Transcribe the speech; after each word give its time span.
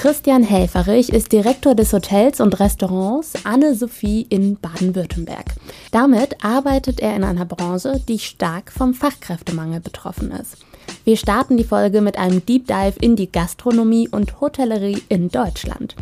Christian 0.00 0.42
Helferich 0.42 1.12
ist 1.12 1.30
Direktor 1.30 1.74
des 1.74 1.92
Hotels 1.92 2.40
und 2.40 2.58
Restaurants 2.58 3.34
Anne-Sophie 3.44 4.22
in 4.30 4.56
Baden-Württemberg. 4.58 5.44
Damit 5.92 6.42
arbeitet 6.42 7.00
er 7.00 7.14
in 7.14 7.22
einer 7.22 7.44
Branche, 7.44 8.00
die 8.08 8.18
stark 8.18 8.72
vom 8.72 8.94
Fachkräftemangel 8.94 9.80
betroffen 9.80 10.30
ist. 10.30 10.56
Wir 11.04 11.18
starten 11.18 11.58
die 11.58 11.64
Folge 11.64 12.00
mit 12.00 12.16
einem 12.16 12.46
Deep 12.46 12.66
Dive 12.66 12.94
in 12.98 13.14
die 13.14 13.30
Gastronomie 13.30 14.08
und 14.08 14.40
Hotellerie 14.40 15.02
in 15.10 15.28
Deutschland. 15.28 15.96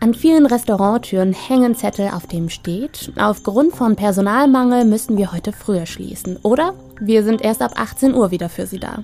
An 0.00 0.12
vielen 0.12 0.44
Restauranttüren 0.44 1.32
hängen 1.32 1.74
Zettel, 1.76 2.10
auf 2.12 2.26
dem 2.26 2.50
steht, 2.50 3.10
aufgrund 3.18 3.74
von 3.74 3.96
Personalmangel 3.96 4.84
müssen 4.84 5.16
wir 5.16 5.32
heute 5.32 5.54
früher 5.54 5.86
schließen 5.86 6.36
oder 6.42 6.74
wir 7.00 7.24
sind 7.24 7.40
erst 7.40 7.62
ab 7.62 7.72
18 7.76 8.12
Uhr 8.12 8.30
wieder 8.30 8.50
für 8.50 8.66
Sie 8.66 8.78
da. 8.78 9.02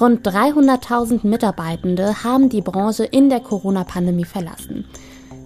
Rund 0.00 0.24
300.000 0.24 1.26
Mitarbeitende 1.26 2.22
haben 2.22 2.48
die 2.48 2.60
Branche 2.60 3.04
in 3.04 3.28
der 3.30 3.40
Corona-Pandemie 3.40 4.26
verlassen. 4.26 4.84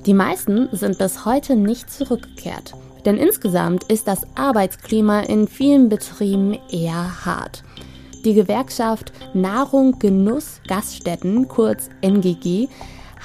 Die 0.05 0.13
meisten 0.13 0.69
sind 0.73 0.99
bis 0.99 1.25
heute 1.25 1.57
nicht 1.57 1.91
zurückgekehrt, 1.91 2.75
denn 3.07 3.17
insgesamt 3.17 3.85
ist 3.85 4.07
das 4.07 4.27
Arbeitsklima 4.35 5.21
in 5.21 5.49
vielen 5.49 5.89
Betrieben 5.89 6.59
eher 6.71 7.25
hart. 7.25 7.65
Die 8.27 8.35
Gewerkschaft 8.35 9.13
Nahrung, 9.33 9.99
Genuss, 9.99 10.61
Gaststätten, 10.69 11.49
kurz 11.49 11.89
NGG, 12.03 12.69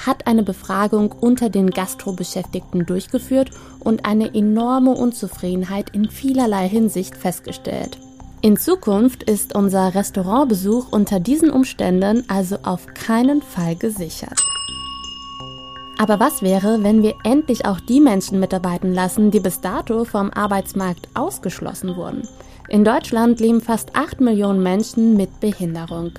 hat 0.06 0.28
eine 0.28 0.44
Befragung 0.44 1.12
unter 1.12 1.50
den 1.50 1.72
Gastrobeschäftigten 1.72 2.86
durchgeführt 2.86 3.50
und 3.82 4.06
eine 4.06 4.34
enorme 4.34 4.92
Unzufriedenheit 4.92 5.90
in 5.90 6.10
vielerlei 6.10 6.70
Hinsicht 6.70 7.18
festgestellt. 7.18 7.98
In 8.44 8.56
Zukunft 8.56 9.24
ist 9.24 9.56
unser 9.56 9.96
Restaurantbesuch 9.96 10.92
unter 10.92 11.20
diesen 11.20 11.50
Umständen 11.50 12.24
also 12.28 12.58
auf 12.62 12.86
keinen 12.94 13.42
Fall 13.42 13.76
gesichert. 13.76 14.40
Aber 15.98 16.20
was 16.20 16.44
wäre, 16.44 16.84
wenn 16.84 17.02
wir 17.02 17.16
endlich 17.24 17.66
auch 17.66 17.80
die 17.80 18.00
Menschen 18.00 18.40
mitarbeiten 18.40 18.94
lassen, 18.94 19.32
die 19.32 19.40
bis 19.40 19.60
dato 19.60 20.06
vom 20.06 20.30
Arbeitsmarkt 20.30 21.10
ausgeschlossen 21.16 21.96
wurden? 21.96 22.28
In 22.70 22.84
Deutschland 22.84 23.40
leben 23.40 23.60
fast 23.60 23.96
8 23.96 24.22
Millionen 24.22 24.62
Menschen 24.62 25.18
mit 25.18 25.40
Behinderung. 25.40 26.12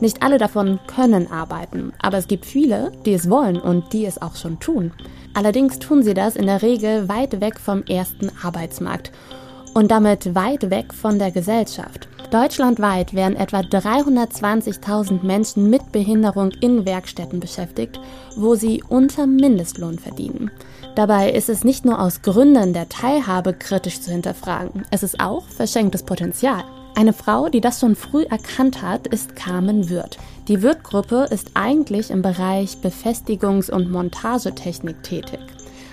Nicht 0.00 0.22
alle 0.22 0.36
davon 0.36 0.78
können 0.86 1.32
arbeiten, 1.32 1.94
aber 2.02 2.18
es 2.18 2.28
gibt 2.28 2.44
viele, 2.44 2.92
die 3.06 3.14
es 3.14 3.30
wollen 3.30 3.58
und 3.58 3.94
die 3.94 4.04
es 4.04 4.20
auch 4.20 4.36
schon 4.36 4.60
tun. 4.60 4.92
Allerdings 5.32 5.78
tun 5.78 6.02
sie 6.02 6.12
das 6.12 6.36
in 6.36 6.46
der 6.46 6.60
Regel 6.60 7.08
weit 7.08 7.40
weg 7.40 7.58
vom 7.58 7.82
ersten 7.84 8.30
Arbeitsmarkt 8.42 9.10
und 9.74 9.90
damit 9.90 10.34
weit 10.34 10.70
weg 10.70 10.92
von 10.92 11.18
der 11.18 11.30
Gesellschaft. 11.30 12.08
Deutschlandweit 12.30 13.12
werden 13.12 13.36
etwa 13.36 13.60
320.000 13.60 15.22
Menschen 15.22 15.68
mit 15.68 15.92
Behinderung 15.92 16.50
in 16.60 16.86
Werkstätten 16.86 17.40
beschäftigt, 17.40 18.00
wo 18.36 18.54
sie 18.54 18.82
unter 18.88 19.26
Mindestlohn 19.26 19.98
verdienen. 19.98 20.50
Dabei 20.94 21.30
ist 21.30 21.48
es 21.48 21.62
nicht 21.62 21.84
nur 21.84 22.00
aus 22.00 22.22
Gründen 22.22 22.72
der 22.72 22.88
Teilhabe 22.88 23.52
kritisch 23.52 24.00
zu 24.00 24.10
hinterfragen, 24.10 24.84
es 24.90 25.02
ist 25.02 25.20
auch 25.20 25.46
verschenktes 25.46 26.04
Potenzial. 26.04 26.64
Eine 26.94 27.12
Frau, 27.14 27.48
die 27.48 27.60
das 27.62 27.80
schon 27.80 27.96
früh 27.96 28.24
erkannt 28.24 28.82
hat, 28.82 29.06
ist 29.06 29.34
Carmen 29.34 29.88
Wirth. 29.88 30.18
Die 30.48 30.60
Wirth-Gruppe 30.60 31.28
ist 31.30 31.52
eigentlich 31.54 32.10
im 32.10 32.20
Bereich 32.20 32.76
Befestigungs- 32.82 33.70
und 33.70 33.90
Montagetechnik 33.90 35.02
tätig. 35.02 35.40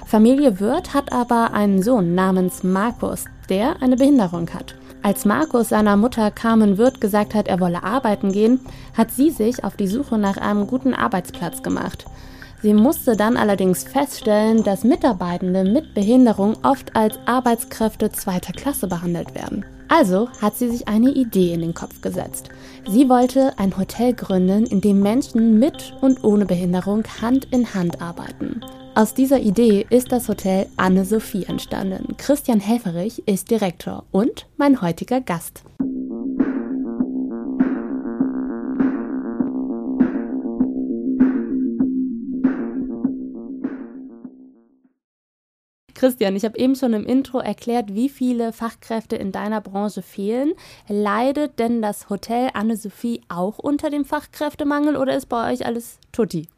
Familie 0.06 0.60
Wirth 0.60 0.94
hat 0.94 1.14
aber 1.14 1.54
einen 1.54 1.84
Sohn 1.84 2.16
namens 2.16 2.64
Markus, 2.64 3.26
der 3.50 3.82
eine 3.82 3.98
Behinderung 3.98 4.50
hat. 4.54 4.76
Als 5.02 5.26
Markus 5.26 5.70
seiner 5.70 5.96
Mutter 5.96 6.30
Carmen 6.30 6.78
Wirth 6.78 7.00
gesagt 7.00 7.34
hat, 7.34 7.48
er 7.48 7.60
wolle 7.60 7.84
arbeiten 7.84 8.32
gehen, 8.32 8.60
hat 8.98 9.12
sie 9.12 9.30
sich 9.30 9.64
auf 9.64 9.78
die 9.78 9.88
Suche 9.88 10.18
nach 10.18 10.38
einem 10.38 10.68
guten 10.68 10.94
Arbeitsplatz 10.94 11.64
gemacht. 11.64 12.06
Sie 12.62 12.74
musste 12.74 13.16
dann 13.16 13.38
allerdings 13.38 13.84
feststellen, 13.84 14.64
dass 14.64 14.84
Mitarbeitende 14.84 15.64
mit 15.64 15.94
Behinderung 15.94 16.58
oft 16.64 16.96
als 16.96 17.18
Arbeitskräfte 17.26 18.12
zweiter 18.12 18.52
Klasse 18.52 18.88
behandelt 18.88 19.34
werden. 19.34 19.64
Also 19.88 20.30
hat 20.42 20.58
sie 20.58 20.70
sich 20.70 20.88
eine 20.90 21.10
Idee 21.10 21.54
in 21.54 21.62
den 21.62 21.74
Kopf 21.74 22.02
gesetzt. 22.02 22.50
Sie 22.88 23.08
wollte 23.08 23.58
ein 23.58 23.76
Hotel 23.78 24.14
gründen, 24.14 24.66
in 24.66 24.82
dem 24.82 25.00
Menschen 25.00 25.58
mit 25.60 25.94
und 26.02 26.24
ohne 26.24 26.46
Behinderung 26.46 27.04
Hand 27.22 27.48
in 27.52 27.74
Hand 27.74 28.02
arbeiten. 28.02 28.62
Aus 29.00 29.14
dieser 29.14 29.40
Idee 29.40 29.88
ist 29.90 30.12
das 30.12 30.28
Hotel 30.28 30.68
Anne-Sophie 30.76 31.46
entstanden. 31.46 32.18
Christian 32.18 32.60
Helferich 32.60 33.26
ist 33.26 33.50
Direktor 33.50 34.04
und 34.12 34.46
mein 34.58 34.82
heutiger 34.82 35.22
Gast. 35.22 35.64
Christian, 45.94 46.36
ich 46.36 46.44
habe 46.44 46.58
eben 46.58 46.76
schon 46.76 46.92
im 46.92 47.06
Intro 47.06 47.40
erklärt, 47.40 47.96
wie 47.96 48.10
viele 48.10 48.52
Fachkräfte 48.52 49.16
in 49.16 49.32
deiner 49.32 49.62
Branche 49.62 50.02
fehlen. 50.02 50.52
Leidet 50.90 51.58
denn 51.58 51.82
das 51.82 52.10
Hotel 52.10 52.50
Anne-Sophie 52.54 53.22
auch 53.30 53.60
unter 53.60 53.90
dem 53.90 54.04
Fachkräftemangel 54.04 54.98
oder 54.98 55.16
ist 55.16 55.28
bei 55.28 55.54
euch 55.54 55.66
alles 55.66 56.00
tutti? 56.12 56.50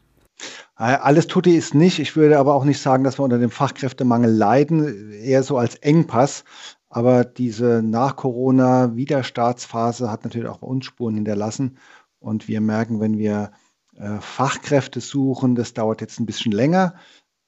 Äh, 0.82 0.98
alles 1.00 1.28
Tutti 1.28 1.56
ist 1.56 1.76
nicht. 1.76 2.00
Ich 2.00 2.16
würde 2.16 2.40
aber 2.40 2.56
auch 2.56 2.64
nicht 2.64 2.82
sagen, 2.82 3.04
dass 3.04 3.20
wir 3.20 3.24
unter 3.24 3.38
dem 3.38 3.52
Fachkräftemangel 3.52 4.32
leiden, 4.32 5.12
eher 5.12 5.44
so 5.44 5.60
als 5.60 5.76
Engpass. 5.76 6.44
Aber 6.90 7.24
diese 7.24 7.84
Nach-Corona-Wiederstartsphase 7.84 10.10
hat 10.10 10.24
natürlich 10.24 10.50
auch 10.50 10.58
bei 10.58 10.66
uns 10.66 10.86
Spuren 10.86 11.14
hinterlassen. 11.14 11.78
Und 12.20 12.48
wir 12.48 12.62
merken, 12.62 13.00
wenn 13.00 13.20
wir 13.20 13.52
äh, 13.96 14.18
Fachkräfte 14.20 15.02
suchen, 15.02 15.54
das 15.54 15.76
dauert 15.76 16.02
jetzt 16.02 16.20
ein 16.20 16.26
bisschen 16.26 16.52
länger. 16.52 16.96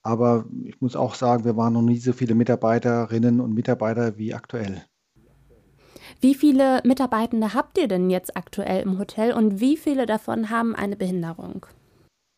Aber 0.02 0.44
ich 0.62 0.80
muss 0.80 0.94
auch 0.94 1.16
sagen, 1.16 1.44
wir 1.44 1.56
waren 1.56 1.72
noch 1.72 1.82
nie 1.82 1.98
so 1.98 2.12
viele 2.12 2.36
Mitarbeiterinnen 2.36 3.40
und 3.40 3.52
Mitarbeiter 3.52 4.16
wie 4.16 4.32
aktuell. 4.32 4.84
Wie 6.20 6.36
viele 6.36 6.82
Mitarbeitende 6.84 7.52
habt 7.52 7.78
ihr 7.78 7.88
denn 7.88 8.10
jetzt 8.10 8.36
aktuell 8.36 8.82
im 8.82 9.00
Hotel 9.00 9.32
und 9.32 9.58
wie 9.58 9.76
viele 9.76 10.06
davon 10.06 10.50
haben 10.50 10.76
eine 10.76 10.94
Behinderung? 10.94 11.66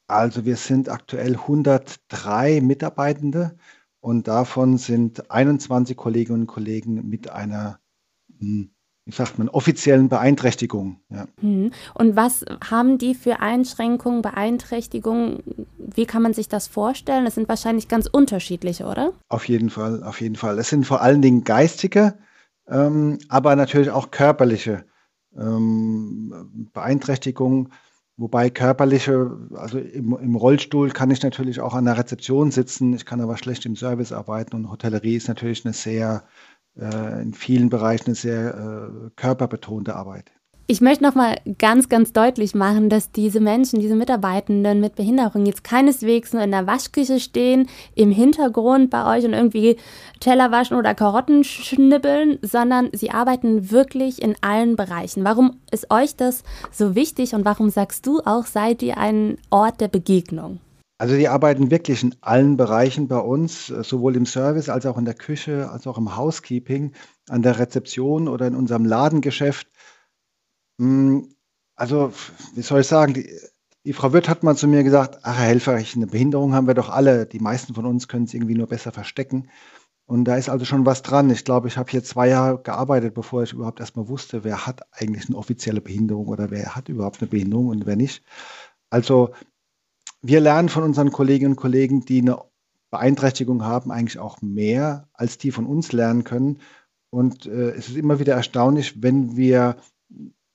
Also 0.09 0.45
wir 0.45 0.57
sind 0.57 0.89
aktuell 0.89 1.35
103 1.37 2.61
Mitarbeitende 2.61 3.57
und 4.01 4.29
davon 4.29 4.79
sind 4.79 5.31
21 5.31 5.97
Kolleginnen 5.97 6.43
und 6.43 6.47
Kollegen 6.47 7.09
mit 7.09 7.31
einer, 7.31 7.81
hm, 8.39 8.71
wie 9.05 9.13
sagt 9.13 9.39
man, 9.39 9.49
offiziellen 9.49 10.09
Beeinträchtigung. 10.09 11.01
Ja. 11.11 11.27
Hm. 11.41 11.73
Und 11.95 12.15
was 12.15 12.45
haben 12.65 12.99
die 12.99 13.15
für 13.17 13.41
Einschränkungen, 13.41 14.23
Beeinträchtigungen? 14.23 15.43
Wie 15.79 16.07
kann 16.07 16.23
man 16.23 16.35
sich 16.35 16.49
das 16.49 16.69
vorstellen? 16.69 17.25
Das 17.25 17.35
sind 17.35 17.49
wahrscheinlich 17.49 17.89
ganz 17.89 18.07
unterschiedliche, 18.07 18.85
oder? 18.85 19.13
Auf 19.29 19.49
jeden 19.49 19.71
Fall, 19.71 20.05
auf 20.05 20.21
jeden 20.21 20.37
Fall. 20.37 20.59
Es 20.61 20.69
sind 20.69 20.87
vor 20.87 21.03
allen 21.03 21.23
Dingen 21.23 21.43
geistige, 21.43 22.17
ähm, 22.69 23.19
aber 23.29 23.57
natürlich 23.57 23.91
auch 23.91 24.13
körperliche 24.13 24.85
ähm, 25.37 26.71
Beeinträchtigungen. 26.73 27.73
Wobei 28.19 28.49
körperliche, 28.49 29.31
also 29.55 29.79
im, 29.79 30.17
im, 30.19 30.37
Rollstuhl 30.37 30.91
kann 30.91 31.11
ich 31.11 31.23
natürlich 31.23 31.61
auch 31.61 31.75
an 31.75 31.85
der 31.85 31.99
Rezeption 31.99 32.51
sitzen, 32.51 32.95
ich 32.95 33.05
kann 33.05 33.21
aber 33.21 33.37
schlecht 33.37 33.67
im 33.67 33.77
Service 33.77 34.13
arbeiten 34.13 34.57
und 34.57 34.71
Hotellerie 34.71 35.17
ist 35.17 35.29
natürlich 35.29 35.67
eine 35.67 35.75
sehr, 35.75 36.25
äh, 36.77 37.23
in 37.23 37.35
vielen 37.35 37.69
Bereichen 37.69 38.07
eine 38.07 38.15
sehr 38.15 38.55
äh, 38.55 39.11
körperbetonte 39.17 39.95
Arbeit. 39.95 40.33
Ich 40.69 40.81
möchte 40.81 41.05
noch 41.05 41.15
mal 41.15 41.37
ganz, 41.59 41.89
ganz 41.89 42.13
deutlich 42.13 42.57
machen, 42.57 42.89
dass 42.89 43.13
diese 43.13 43.39
Menschen, 43.39 43.79
diese 43.79 43.95
Mitarbeitenden 43.95 44.81
mit 44.81 44.97
Behinderung 44.97 45.47
jetzt 45.47 45.63
keineswegs 45.63 46.33
nur 46.33 46.43
in 46.43 46.51
der 46.51 46.67
Waschküche 46.67 47.21
stehen, 47.21 47.69
im 47.95 48.11
Hintergrund 48.11 48.91
bei 48.91 49.17
euch 49.17 49.25
und 49.25 49.33
irgendwie 49.33 49.77
Teller 50.19 50.51
waschen 50.51 50.77
oder 50.77 50.93
Karotten 50.93 51.45
schnibbeln, 51.45 52.41
sondern 52.43 52.91
sie 52.93 53.13
arbeiten 53.13 53.71
wirklich 53.71 54.21
in 54.21 54.35
allen 54.41 54.75
Bereichen. 54.75 55.23
Warum 55.23 55.61
ist 55.71 55.93
euch 55.93 56.17
das 56.17 56.43
so 56.73 56.97
wichtig 56.97 57.33
und 57.35 57.45
warum 57.45 57.71
sagst 57.71 58.05
du 58.05 58.21
auch, 58.25 58.47
seid 58.47 58.83
ihr 58.83 58.99
ein 58.99 59.39
Ort 59.51 59.81
der 59.81 59.89
Begegnung? 59.89 60.59
Also 60.99 61.15
die 61.15 61.29
arbeiten 61.29 61.71
wirklich 61.71 62.03
in 62.03 62.15
allen 62.23 62.57
Bereichen 62.57 63.07
bei 63.07 63.19
uns, 63.19 63.67
sowohl 63.67 64.17
im 64.17 64.27
Service 64.27 64.69
als 64.69 64.87
auch 64.87 64.99
in 64.99 65.05
der 65.05 65.15
Küche, 65.15 65.71
als 65.71 65.87
auch 65.87 65.99
im 65.99 66.17
Housekeeping, 66.17 66.93
an 67.29 67.43
der 67.43 67.59
Rezeption 67.59 68.27
oder 68.27 68.47
in 68.47 68.57
unserem 68.57 68.85
Ladengeschäft. 68.85 69.69
Hm, 70.79 71.35
also, 71.77 72.13
wie 72.55 72.63
soll 72.63 72.81
ich 72.81 72.87
sagen, 72.87 73.15
die, 73.15 73.29
die 73.85 73.93
Frau 73.93 74.13
Wirth 74.13 74.29
hat 74.29 74.43
mal 74.43 74.57
zu 74.57 74.67
mir 74.69 74.83
gesagt, 74.83 75.21
ach 75.23 75.39
Herr 75.39 75.47
Helfer, 75.47 75.75
eine 75.75 76.07
Behinderung 76.07 76.55
haben 76.55 76.67
wir 76.67 76.75
doch 76.75 76.91
alle. 76.91 77.27
Die 77.27 77.39
meisten 77.39 77.75
von 77.75 77.87
uns 77.87 78.09
können 78.09 78.25
es 78.25 78.35
irgendwie 78.35 78.55
nur 78.55 78.67
besser 78.67 78.93
verstecken. 78.93 79.49
Und 80.07 80.25
da 80.25 80.37
ist 80.37 80.49
also 80.49 80.65
schon 80.65 80.87
was 80.87 81.03
dran. 81.03 81.31
Ich 81.31 81.45
glaube, 81.45 81.69
ich 81.69 81.77
habe 81.77 81.91
hier 81.91 82.03
zwei 82.05 82.29
Jahre 82.29 82.63
gearbeitet, 82.63 83.15
bevor 83.15 83.43
ich 83.43 83.53
überhaupt 83.53 83.81
erstmal 83.81 84.09
wusste, 84.09 84.45
wer 84.45 84.67
hat 84.67 84.83
eigentlich 84.93 85.29
eine 85.29 85.37
offizielle 85.37 85.81
Behinderung 85.81 86.29
oder 86.29 86.51
wer 86.51 86.77
hat 86.77 86.89
überhaupt 86.89 87.21
eine 87.21 87.29
Behinderung 87.29 87.69
und 87.69 87.87
wer 87.87 87.97
nicht. 87.97 88.25
Also 88.89 89.31
wir 90.23 90.41
lernen 90.41 90.69
von 90.69 90.85
unseren 90.85 91.11
Kolleginnen 91.11 91.53
und 91.53 91.61
Kollegen, 91.61 92.05
die 92.05 92.21
eine 92.21 92.39
Beeinträchtigung 92.91 93.65
haben, 93.65 93.91
eigentlich 93.91 94.19
auch 94.19 94.41
mehr, 94.43 95.09
als 95.13 95.39
die 95.39 95.51
von 95.51 95.67
uns 95.67 95.93
lernen 95.93 96.25
können. 96.25 96.61
Und 97.11 97.47
äh, 97.47 97.71
es 97.71 97.89
ist 97.89 97.97
immer 97.97 98.21
wieder 98.21 98.35
erstaunlich, 98.35 99.03
wenn 99.03 99.37
wir 99.37 99.77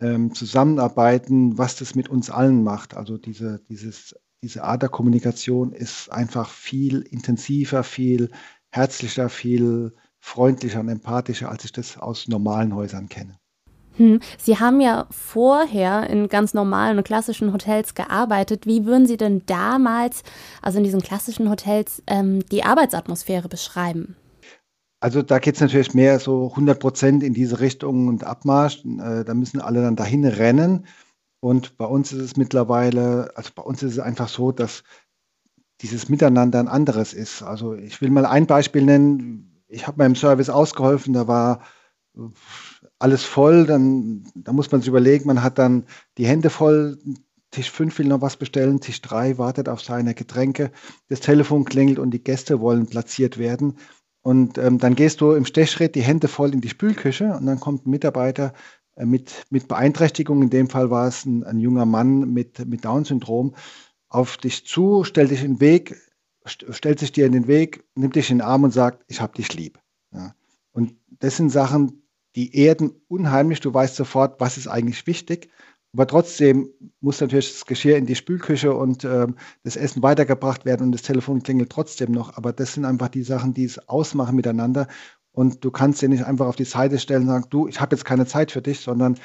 ähm, 0.02 0.34
zusammenarbeiten, 0.34 1.58
was 1.58 1.76
das 1.76 1.96
mit 1.96 2.10
uns 2.10 2.30
allen 2.30 2.64
macht. 2.64 2.96
Also 2.96 3.18
diese, 3.18 3.62
dieses, 3.70 4.16
diese 4.44 4.64
Art 4.64 4.82
der 4.82 4.90
Kommunikation 4.90 5.72
ist 5.72 6.12
einfach 6.12 6.50
viel 6.50 7.02
intensiver, 7.02 7.84
viel 7.84 8.30
herzlicher, 8.72 9.30
viel 9.30 9.94
freundlicher 10.20 10.80
und 10.80 10.90
empathischer, 10.90 11.50
als 11.50 11.66
ich 11.66 11.72
das 11.72 11.98
aus 11.98 12.28
normalen 12.28 12.76
Häusern 12.76 13.10
kenne. 13.10 13.38
Hm. 13.98 14.20
Sie 14.38 14.58
haben 14.58 14.80
ja 14.80 15.06
vorher 15.12 16.10
in 16.10 16.30
ganz 16.30 16.54
normalen 16.54 16.98
und 16.98 17.04
klassischen 17.04 17.52
Hotels 17.52 17.94
gearbeitet. 17.94 18.66
Wie 18.66 18.86
würden 18.86 19.06
Sie 19.06 19.18
denn 19.18 19.44
damals, 19.46 20.24
also 20.62 20.78
in 20.78 20.86
diesen 20.86 21.02
klassischen 21.02 21.50
Hotels, 21.50 22.02
ähm, 22.08 22.46
die 22.52 22.64
Arbeitsatmosphäre 22.64 23.50
beschreiben? 23.50 24.16
Also 25.02 25.24
da 25.24 25.40
geht 25.40 25.56
es 25.56 25.62
natürlich 25.62 25.94
mehr 25.96 26.20
so 26.20 26.50
100 26.52 26.80
Prozent 26.80 27.24
in 27.24 27.34
diese 27.34 27.60
Richtung 27.60 28.08
und 28.08 28.24
Abmarsch. 28.24 28.86
Äh, 28.86 29.26
da 29.26 29.34
müssen 29.34 29.60
alle 29.60 29.82
dann 29.82 29.96
dahin 29.96 30.26
rennen. 30.26 30.86
Und 31.40 31.76
bei 31.78 31.86
uns 31.86 32.14
ist 32.14 32.22
es 32.22 32.38
mittlerweile, 32.38 33.32
also 33.36 33.50
bei 33.56 33.64
uns 33.64 33.82
ist 33.82 33.94
es 33.94 34.00
einfach 34.00 34.30
so, 34.30 34.52
dass 34.52 34.84
dieses 35.82 36.08
Miteinander 36.08 36.60
ein 36.60 36.68
anderes 36.68 37.14
ist. 37.14 37.42
Also 37.42 37.74
ich 37.74 38.00
will 38.00 38.12
mal 38.12 38.28
ein 38.28 38.46
Beispiel 38.46 38.84
nennen. 38.84 39.64
Ich 39.68 39.88
habe 39.88 39.98
meinem 39.98 40.16
Service 40.16 40.50
ausgeholfen, 40.50 41.14
da 41.14 41.28
war 41.28 41.62
alles 43.00 43.24
voll, 43.24 43.66
dann 43.66 44.24
da 44.36 44.54
muss 44.54 44.72
man 44.72 44.82
sich 44.82 44.90
überlegen, 44.90 45.28
man 45.28 45.42
hat 45.42 45.58
dann 45.58 45.86
die 46.18 46.28
Hände 46.28 46.50
voll, 46.50 47.00
Tisch 47.52 47.72
5 47.72 47.98
will 48.00 48.08
noch 48.08 48.22
was 48.22 48.38
bestellen, 48.38 48.82
Tisch 48.82 49.02
3 49.02 49.38
wartet 49.38 49.70
auf 49.70 49.82
seine 49.82 50.14
Getränke, 50.14 50.72
das 51.08 51.22
Telefon 51.22 51.66
klingelt 51.66 52.00
und 52.00 52.12
die 52.12 52.24
Gäste 52.24 52.60
wollen 52.60 52.88
platziert 52.88 53.38
werden. 53.38 53.78
Und 54.22 54.58
ähm, 54.58 54.78
dann 54.78 54.96
gehst 54.96 55.22
du 55.22 55.32
im 55.32 55.46
Stechschritt 55.46 55.96
die 55.96 56.04
Hände 56.04 56.28
voll 56.28 56.54
in 56.54 56.62
die 56.62 56.70
Spülküche 56.70 57.34
und 57.36 57.46
dann 57.46 57.60
kommt 57.60 57.86
ein 57.86 57.90
Mitarbeiter 57.90 58.54
äh, 58.96 59.06
mit, 59.06 59.46
mit 59.50 59.68
Beeinträchtigung, 59.68 60.44
in 60.44 60.50
dem 60.50 60.70
Fall 60.70 60.92
war 60.92 61.08
es 61.08 61.26
ein, 61.26 61.44
ein 61.44 61.60
junger 61.60 61.86
Mann 61.86 62.32
mit, 62.32 62.66
mit 62.68 62.86
Down-Syndrom, 62.86 63.56
auf 64.10 64.38
dich 64.38 64.66
zu, 64.66 65.04
stellt 65.04 65.32
dich 65.32 65.44
in 65.44 65.56
den 65.56 65.62
Weg, 65.62 65.96
stellt 66.46 67.00
sich 67.00 67.12
dir 67.12 67.26
in 67.26 67.32
den 67.32 67.48
Weg, 67.48 67.84
nimmt 67.96 68.16
dich 68.16 68.30
in 68.30 68.38
den 68.38 68.48
Arm 68.48 68.64
und 68.64 68.72
sagt, 68.72 69.04
ich 69.08 69.22
hab 69.22 69.34
dich 69.36 69.54
lieb. 69.54 69.80
Ja. 70.14 70.36
Und 70.72 70.96
das 71.20 71.38
sind 71.38 71.50
Sachen, 71.50 72.04
die 72.36 72.56
erden 72.56 72.92
unheimlich. 73.08 73.60
Du 73.60 73.74
weißt 73.74 73.96
sofort, 73.96 74.40
was 74.40 74.58
ist 74.58 74.68
eigentlich 74.68 75.08
wichtig. 75.08 75.50
Aber 75.94 76.08
trotzdem 76.08 76.70
muss 77.02 77.20
natürlich 77.20 77.52
das 77.52 77.66
Geschirr 77.66 77.98
in 77.98 78.06
die 78.06 78.16
Spülküche 78.16 78.74
und 78.74 79.04
äh, 79.04 79.28
das 79.64 79.76
Essen 79.76 80.02
weitergebracht 80.02 80.64
werden 80.64 80.88
und 80.88 80.92
das 80.94 81.02
Telefon 81.02 81.44
klingelt 81.44 81.70
trotzdem 81.70 82.12
noch. 82.12 82.38
Aber 82.38 82.54
das 82.54 82.74
sind 82.74 82.86
einfach 82.86 83.10
die 83.10 83.24
Sachen, 83.24 83.54
die 83.54 83.66
es 83.66 83.90
ausmachen 83.90 84.36
miteinander. 84.36 84.88
Und 85.34 85.64
du 85.66 85.72
kannst 85.72 86.02
dir 86.02 86.10
nicht 86.10 86.26
einfach 86.26 86.48
auf 86.48 86.56
die 86.56 86.66
Seite 86.66 86.98
stellen 86.98 87.24
und 87.24 87.28
sagen, 87.28 87.48
du, 87.50 87.68
ich 87.68 87.82
habe 87.82 87.96
jetzt 87.96 88.06
keine 88.06 88.26
Zeit 88.26 88.52
für 88.52 88.62
dich, 88.62 88.80
sondern 88.80 89.18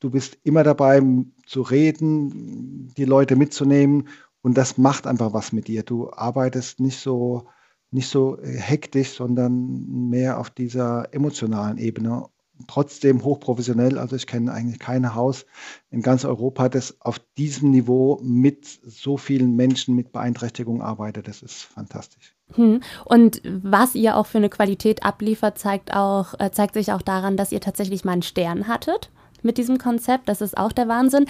du 0.00 0.10
bist 0.10 0.38
immer 0.42 0.64
dabei 0.64 1.00
zu 1.46 1.62
reden, 1.62 2.88
die 2.96 3.04
Leute 3.04 3.36
mitzunehmen. 3.36 4.08
Und 4.42 4.58
das 4.58 4.76
macht 4.76 5.06
einfach 5.06 5.32
was 5.32 5.52
mit 5.52 5.68
dir. 5.68 5.82
Du 5.82 6.10
arbeitest 6.12 6.80
nicht 6.80 6.98
so, 6.98 7.48
nicht 7.90 8.08
so 8.08 8.38
hektisch, 8.42 9.12
sondern 9.12 10.08
mehr 10.10 10.38
auf 10.38 10.50
dieser 10.50 11.14
emotionalen 11.14 11.78
Ebene 11.78 12.26
trotzdem 12.66 13.24
hochprofessionell. 13.24 13.98
Also 13.98 14.16
ich 14.16 14.26
kenne 14.26 14.52
eigentlich 14.52 14.78
kein 14.78 15.14
Haus 15.14 15.46
in 15.90 16.02
ganz 16.02 16.24
Europa, 16.24 16.68
das 16.68 17.00
auf 17.00 17.20
diesem 17.36 17.70
Niveau 17.70 18.20
mit 18.22 18.66
so 18.66 19.16
vielen 19.16 19.56
Menschen 19.56 19.94
mit 19.94 20.12
Beeinträchtigung 20.12 20.82
arbeitet. 20.82 21.28
Das 21.28 21.42
ist 21.42 21.62
fantastisch. 21.62 22.34
Hm. 22.54 22.80
Und 23.04 23.42
was 23.44 23.94
ihr 23.94 24.16
auch 24.16 24.26
für 24.26 24.38
eine 24.38 24.50
Qualität 24.50 25.04
abliefert, 25.04 25.58
zeigt, 25.58 25.94
auch, 25.94 26.34
äh, 26.38 26.50
zeigt 26.50 26.74
sich 26.74 26.92
auch 26.92 27.02
daran, 27.02 27.36
dass 27.36 27.52
ihr 27.52 27.60
tatsächlich 27.60 28.04
mal 28.04 28.12
einen 28.12 28.22
Stern 28.22 28.68
hattet 28.68 29.10
mit 29.42 29.58
diesem 29.58 29.78
Konzept. 29.78 30.28
Das 30.28 30.40
ist 30.40 30.56
auch 30.56 30.72
der 30.72 30.88
Wahnsinn. 30.88 31.26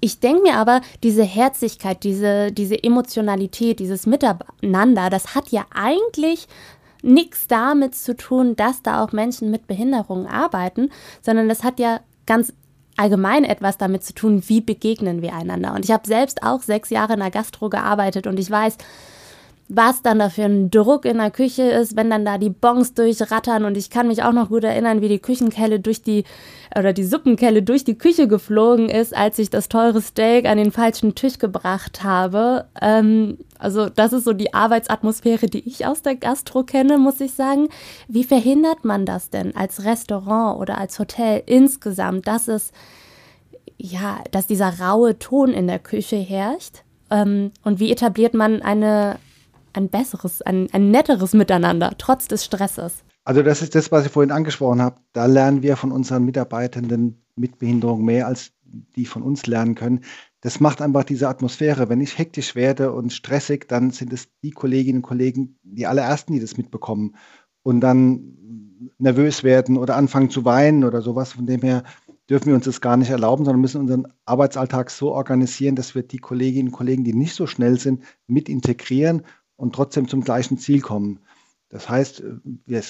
Ich 0.00 0.20
denke 0.20 0.42
mir 0.42 0.56
aber, 0.56 0.80
diese 1.02 1.22
Herzlichkeit, 1.22 2.02
diese, 2.04 2.50
diese 2.52 2.82
Emotionalität, 2.82 3.78
dieses 3.78 4.06
Miteinander, 4.06 5.10
das 5.10 5.34
hat 5.34 5.50
ja 5.50 5.64
eigentlich 5.74 6.48
nichts 7.02 7.46
damit 7.48 7.94
zu 7.94 8.16
tun, 8.16 8.56
dass 8.56 8.82
da 8.82 9.02
auch 9.02 9.12
Menschen 9.12 9.50
mit 9.50 9.66
Behinderungen 9.66 10.26
arbeiten, 10.26 10.90
sondern 11.20 11.48
das 11.48 11.64
hat 11.64 11.78
ja 11.78 12.00
ganz 12.26 12.52
allgemein 12.96 13.44
etwas 13.44 13.78
damit 13.78 14.04
zu 14.04 14.14
tun, 14.14 14.42
wie 14.46 14.60
begegnen 14.60 15.22
wir 15.22 15.34
einander. 15.34 15.74
Und 15.74 15.84
ich 15.84 15.90
habe 15.90 16.06
selbst 16.06 16.42
auch 16.42 16.62
sechs 16.62 16.90
Jahre 16.90 17.14
in 17.14 17.20
der 17.20 17.30
Gastro 17.30 17.68
gearbeitet 17.68 18.26
und 18.26 18.38
ich 18.38 18.50
weiß, 18.50 18.76
was 19.68 20.02
dann 20.02 20.18
da 20.18 20.28
für 20.28 20.44
ein 20.44 20.70
Druck 20.70 21.04
in 21.04 21.18
der 21.18 21.30
Küche 21.30 21.62
ist, 21.62 21.96
wenn 21.96 22.10
dann 22.10 22.24
da 22.24 22.36
die 22.36 22.50
Bons 22.50 22.94
durchrattern. 22.94 23.64
Und 23.64 23.76
ich 23.76 23.90
kann 23.90 24.08
mich 24.08 24.22
auch 24.22 24.32
noch 24.32 24.48
gut 24.48 24.64
erinnern, 24.64 25.00
wie 25.00 25.08
die 25.08 25.18
Küchenkelle 25.18 25.80
durch 25.80 26.02
die, 26.02 26.24
oder 26.76 26.92
die 26.92 27.04
Suppenkelle 27.04 27.62
durch 27.62 27.84
die 27.84 27.96
Küche 27.96 28.28
geflogen 28.28 28.88
ist, 28.88 29.16
als 29.16 29.38
ich 29.38 29.50
das 29.50 29.68
teure 29.68 30.02
Steak 30.02 30.46
an 30.46 30.58
den 30.58 30.72
falschen 30.72 31.14
Tisch 31.14 31.38
gebracht 31.38 32.02
habe. 32.02 32.66
Ähm, 32.80 33.38
also 33.58 33.88
das 33.88 34.12
ist 34.12 34.24
so 34.24 34.32
die 34.32 34.52
Arbeitsatmosphäre, 34.52 35.46
die 35.46 35.66
ich 35.66 35.86
aus 35.86 36.02
der 36.02 36.16
Gastro 36.16 36.64
kenne, 36.64 36.98
muss 36.98 37.20
ich 37.20 37.32
sagen. 37.32 37.68
Wie 38.08 38.24
verhindert 38.24 38.84
man 38.84 39.06
das 39.06 39.30
denn 39.30 39.56
als 39.56 39.84
Restaurant 39.84 40.60
oder 40.60 40.78
als 40.78 40.98
Hotel 40.98 41.42
insgesamt, 41.46 42.26
dass 42.26 42.48
es, 42.48 42.72
ja, 43.78 44.18
dass 44.32 44.46
dieser 44.46 44.80
raue 44.80 45.18
Ton 45.18 45.50
in 45.50 45.66
der 45.66 45.78
Küche 45.78 46.16
herrscht? 46.16 46.82
Ähm, 47.10 47.52
und 47.62 47.78
wie 47.78 47.92
etabliert 47.92 48.34
man 48.34 48.60
eine 48.60 49.16
ein 49.72 49.88
besseres, 49.88 50.42
ein, 50.42 50.68
ein 50.72 50.90
netteres 50.90 51.32
Miteinander, 51.32 51.92
trotz 51.98 52.28
des 52.28 52.44
Stresses. 52.44 53.04
Also 53.24 53.42
das 53.42 53.62
ist 53.62 53.74
das, 53.74 53.92
was 53.92 54.06
ich 54.06 54.12
vorhin 54.12 54.32
angesprochen 54.32 54.82
habe. 54.82 54.96
Da 55.12 55.26
lernen 55.26 55.62
wir 55.62 55.76
von 55.76 55.92
unseren 55.92 56.24
Mitarbeitenden 56.24 57.22
mit 57.36 57.58
Behinderung 57.58 58.04
mehr, 58.04 58.26
als 58.26 58.52
die 58.96 59.06
von 59.06 59.22
uns 59.22 59.46
lernen 59.46 59.74
können. 59.74 60.00
Das 60.40 60.58
macht 60.58 60.82
einfach 60.82 61.04
diese 61.04 61.28
Atmosphäre. 61.28 61.88
Wenn 61.88 62.00
ich 62.00 62.18
hektisch 62.18 62.54
werde 62.56 62.92
und 62.92 63.12
stressig, 63.12 63.68
dann 63.68 63.90
sind 63.90 64.12
es 64.12 64.28
die 64.42 64.50
Kolleginnen 64.50 64.98
und 64.98 65.02
Kollegen, 65.02 65.58
die 65.62 65.86
allerersten, 65.86 66.32
die 66.32 66.40
das 66.40 66.56
mitbekommen 66.56 67.16
und 67.62 67.80
dann 67.80 68.38
nervös 68.98 69.44
werden 69.44 69.76
oder 69.76 69.96
anfangen 69.96 70.30
zu 70.30 70.44
weinen 70.44 70.82
oder 70.82 71.00
sowas. 71.00 71.34
Von 71.34 71.46
dem 71.46 71.60
her 71.60 71.84
dürfen 72.28 72.46
wir 72.46 72.54
uns 72.54 72.64
das 72.64 72.80
gar 72.80 72.96
nicht 72.96 73.10
erlauben, 73.10 73.44
sondern 73.44 73.60
müssen 73.60 73.80
unseren 73.80 74.08
Arbeitsalltag 74.24 74.90
so 74.90 75.12
organisieren, 75.12 75.76
dass 75.76 75.94
wir 75.94 76.02
die 76.02 76.18
Kolleginnen 76.18 76.68
und 76.68 76.74
Kollegen, 76.74 77.04
die 77.04 77.14
nicht 77.14 77.34
so 77.34 77.46
schnell 77.46 77.78
sind, 77.78 78.02
mit 78.26 78.48
integrieren 78.48 79.22
und 79.56 79.74
trotzdem 79.74 80.08
zum 80.08 80.22
gleichen 80.22 80.58
Ziel 80.58 80.80
kommen. 80.80 81.20
Das 81.72 81.88
heißt, 81.88 82.22
wir 82.44 82.82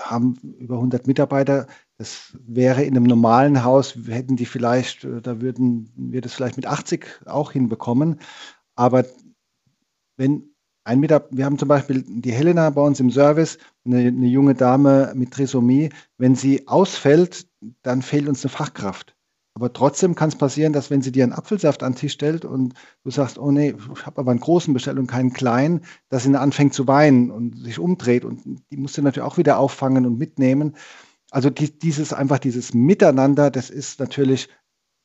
haben 0.00 0.34
über 0.58 0.76
100 0.76 1.06
Mitarbeiter. 1.06 1.66
Das 1.98 2.34
wäre 2.40 2.82
in 2.84 2.96
einem 2.96 3.04
normalen 3.04 3.64
Haus, 3.64 3.94
hätten 4.06 4.36
die 4.36 4.46
vielleicht, 4.46 5.04
äh, 5.04 5.20
da 5.20 5.42
würden 5.42 5.92
wir 5.94 6.22
das 6.22 6.32
vielleicht 6.32 6.56
mit 6.56 6.64
80 6.64 7.26
auch 7.26 7.52
hinbekommen. 7.52 8.18
Aber 8.76 9.04
wenn 10.16 10.54
ein 10.84 11.00
Mitarbeiter, 11.00 11.36
wir 11.36 11.44
haben 11.44 11.58
zum 11.58 11.68
Beispiel 11.68 12.02
die 12.06 12.32
Helena 12.32 12.70
bei 12.70 12.80
uns 12.80 12.98
im 12.98 13.10
Service, 13.10 13.58
eine, 13.84 13.98
eine 13.98 14.26
junge 14.26 14.54
Dame 14.54 15.12
mit 15.14 15.32
Trisomie. 15.32 15.90
Wenn 16.16 16.34
sie 16.34 16.66
ausfällt, 16.66 17.46
dann 17.82 18.00
fehlt 18.00 18.26
uns 18.26 18.42
eine 18.42 18.50
Fachkraft. 18.50 19.14
Aber 19.54 19.72
trotzdem 19.72 20.14
kann 20.14 20.28
es 20.28 20.36
passieren, 20.36 20.72
dass 20.72 20.90
wenn 20.90 21.02
sie 21.02 21.12
dir 21.12 21.24
einen 21.24 21.32
Apfelsaft 21.32 21.82
an 21.82 21.92
den 21.92 21.98
Tisch 21.98 22.12
stellt 22.12 22.44
und 22.44 22.74
du 23.02 23.10
sagst, 23.10 23.38
oh 23.38 23.50
nee, 23.50 23.74
ich 23.94 24.06
habe 24.06 24.20
aber 24.20 24.30
einen 24.30 24.40
großen 24.40 24.72
bestellt 24.72 24.98
und 24.98 25.08
keinen 25.08 25.32
kleinen, 25.32 25.82
dass 26.08 26.22
sie 26.22 26.32
dann 26.32 26.40
anfängt 26.40 26.72
zu 26.72 26.86
weinen 26.86 27.30
und 27.30 27.58
sich 27.58 27.78
umdreht 27.78 28.24
und 28.24 28.42
die 28.70 28.76
musst 28.76 28.96
du 28.96 29.02
natürlich 29.02 29.26
auch 29.26 29.38
wieder 29.38 29.58
auffangen 29.58 30.06
und 30.06 30.18
mitnehmen. 30.18 30.76
Also 31.30 31.50
die, 31.50 31.76
dieses 31.78 32.12
einfach 32.12 32.38
dieses 32.38 32.74
Miteinander, 32.74 33.50
das 33.50 33.70
ist 33.70 34.00
natürlich 34.00 34.48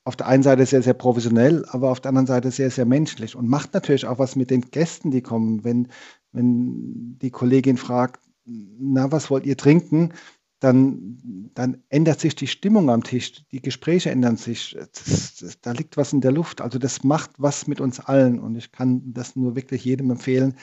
auf 0.06 0.16
der 0.16 0.28
einen 0.28 0.44
Seite 0.44 0.66
sehr, 0.68 0.84
sehr 0.84 0.94
professionell, 0.94 1.66
aber 1.70 1.90
auf 1.90 2.00
der 2.00 2.10
anderen 2.10 2.28
Seite 2.28 2.52
sehr, 2.52 2.70
sehr 2.70 2.86
menschlich 2.86 3.36
und 3.36 3.50
macht 3.50 3.74
natürlich 3.74 4.06
auch 4.06 4.20
was 4.20 4.36
mit 4.36 4.52
den 4.52 4.62
Gästen, 4.62 5.10
die 5.10 5.22
kommen. 5.22 5.64
Wenn, 5.64 5.88
wenn 6.32 7.18
die 7.20 7.32
Kollegin 7.32 7.78
fragt, 7.78 8.22
na, 8.46 9.12
was 9.12 9.32
wollt 9.32 9.48
ihr 9.48 9.58
trinken? 9.58 10.14
Dann, 10.65 11.51
dann 11.53 11.84
ändert 11.89 12.19
sich 12.19 12.34
die 12.34 12.48
Stimmung 12.48 12.89
am 12.89 13.03
Tisch, 13.03 13.45
die 13.51 13.62
Gespräche 13.62 14.10
ändern 14.10 14.36
sich, 14.36 14.75
das, 14.75 15.36
das, 15.39 15.62
da 15.62 15.74
liegt 15.74 15.95
was 15.95 16.12
in 16.12 16.22
der 16.22 16.31
Luft. 16.31 16.60
Also 16.60 16.79
das 16.79 17.03
macht 17.03 17.29
was 17.38 17.67
mit 17.67 17.79
uns 17.79 18.00
allen 18.00 18.39
und 18.39 18.55
ich 18.55 18.72
kann 18.72 19.13
das 19.13 19.36
nur 19.36 19.55
wirklich 19.55 19.86
jedem 19.86 20.10
empfehlen, 20.10 20.55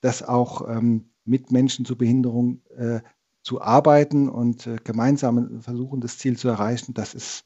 das 0.00 0.22
auch 0.22 0.66
ähm, 0.70 1.10
mit 1.26 1.52
Menschen 1.52 1.84
zu 1.84 1.96
Behinderung 1.96 2.62
äh, 2.78 3.00
zu 3.42 3.60
arbeiten 3.60 4.30
und 4.30 4.66
äh, 4.66 4.76
gemeinsam 4.82 5.60
versuchen, 5.60 6.00
das 6.00 6.16
Ziel 6.16 6.38
zu 6.38 6.48
erreichen. 6.48 6.94
Das 6.94 7.12
ist, 7.12 7.44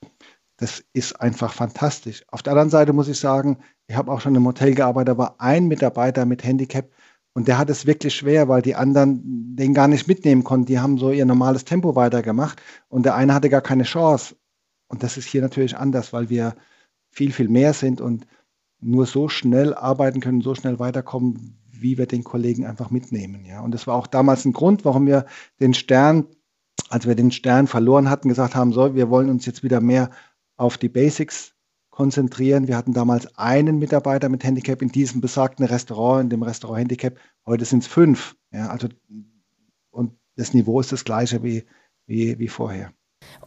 das 0.58 0.84
ist 0.92 1.20
einfach 1.20 1.52
fantastisch. 1.52 2.24
Auf 2.28 2.44
der 2.44 2.52
anderen 2.52 2.70
Seite 2.70 2.92
muss 2.92 3.08
ich 3.08 3.18
sagen, 3.18 3.58
ich 3.88 3.96
habe 3.96 4.12
auch 4.12 4.20
schon 4.20 4.36
im 4.36 4.46
Hotel 4.46 4.76
gearbeitet, 4.76 5.08
da 5.08 5.18
war 5.18 5.40
ein 5.40 5.66
Mitarbeiter 5.66 6.24
mit 6.24 6.44
Handicap, 6.44 6.88
und 7.36 7.48
der 7.48 7.58
hat 7.58 7.68
es 7.68 7.84
wirklich 7.84 8.14
schwer, 8.14 8.48
weil 8.48 8.62
die 8.62 8.76
anderen 8.76 9.54
den 9.56 9.74
gar 9.74 9.88
nicht 9.88 10.08
mitnehmen 10.08 10.42
konnten. 10.42 10.64
Die 10.64 10.80
haben 10.80 10.96
so 10.96 11.10
ihr 11.10 11.26
normales 11.26 11.66
Tempo 11.66 11.94
weitergemacht 11.94 12.62
und 12.88 13.04
der 13.04 13.14
eine 13.14 13.34
hatte 13.34 13.50
gar 13.50 13.60
keine 13.60 13.82
Chance. 13.82 14.36
Und 14.88 15.02
das 15.02 15.18
ist 15.18 15.26
hier 15.26 15.42
natürlich 15.42 15.76
anders, 15.76 16.14
weil 16.14 16.30
wir 16.30 16.56
viel, 17.10 17.32
viel 17.32 17.48
mehr 17.48 17.74
sind 17.74 18.00
und 18.00 18.26
nur 18.80 19.04
so 19.04 19.28
schnell 19.28 19.74
arbeiten 19.74 20.20
können, 20.20 20.40
so 20.40 20.54
schnell 20.54 20.78
weiterkommen, 20.78 21.58
wie 21.70 21.98
wir 21.98 22.06
den 22.06 22.24
Kollegen 22.24 22.64
einfach 22.64 22.88
mitnehmen. 22.88 23.44
Ja. 23.44 23.60
Und 23.60 23.72
das 23.72 23.86
war 23.86 23.96
auch 23.96 24.06
damals 24.06 24.46
ein 24.46 24.54
Grund, 24.54 24.86
warum 24.86 25.06
wir 25.06 25.26
den 25.60 25.74
Stern, 25.74 26.24
als 26.88 27.06
wir 27.06 27.16
den 27.16 27.32
Stern 27.32 27.66
verloren 27.66 28.08
hatten, 28.08 28.30
gesagt 28.30 28.54
haben, 28.54 28.72
so, 28.72 28.94
wir 28.94 29.10
wollen 29.10 29.28
uns 29.28 29.44
jetzt 29.44 29.62
wieder 29.62 29.82
mehr 29.82 30.08
auf 30.56 30.78
die 30.78 30.88
Basics 30.88 31.52
konzentrieren. 31.96 32.68
Wir 32.68 32.76
hatten 32.76 32.92
damals 32.92 33.38
einen 33.38 33.78
Mitarbeiter 33.78 34.28
mit 34.28 34.44
Handicap 34.44 34.82
in 34.82 34.90
diesem 34.90 35.22
besagten 35.22 35.64
Restaurant, 35.64 36.24
in 36.24 36.30
dem 36.30 36.42
Restaurant 36.42 36.80
Handicap. 36.80 37.18
Heute 37.46 37.64
sind 37.64 37.84
es 37.84 37.86
fünf. 37.88 38.36
Ja, 38.52 38.68
also, 38.68 38.88
und 39.90 40.12
das 40.36 40.52
Niveau 40.52 40.78
ist 40.78 40.92
das 40.92 41.04
gleiche 41.04 41.42
wie, 41.42 41.64
wie, 42.06 42.38
wie 42.38 42.48
vorher. 42.48 42.92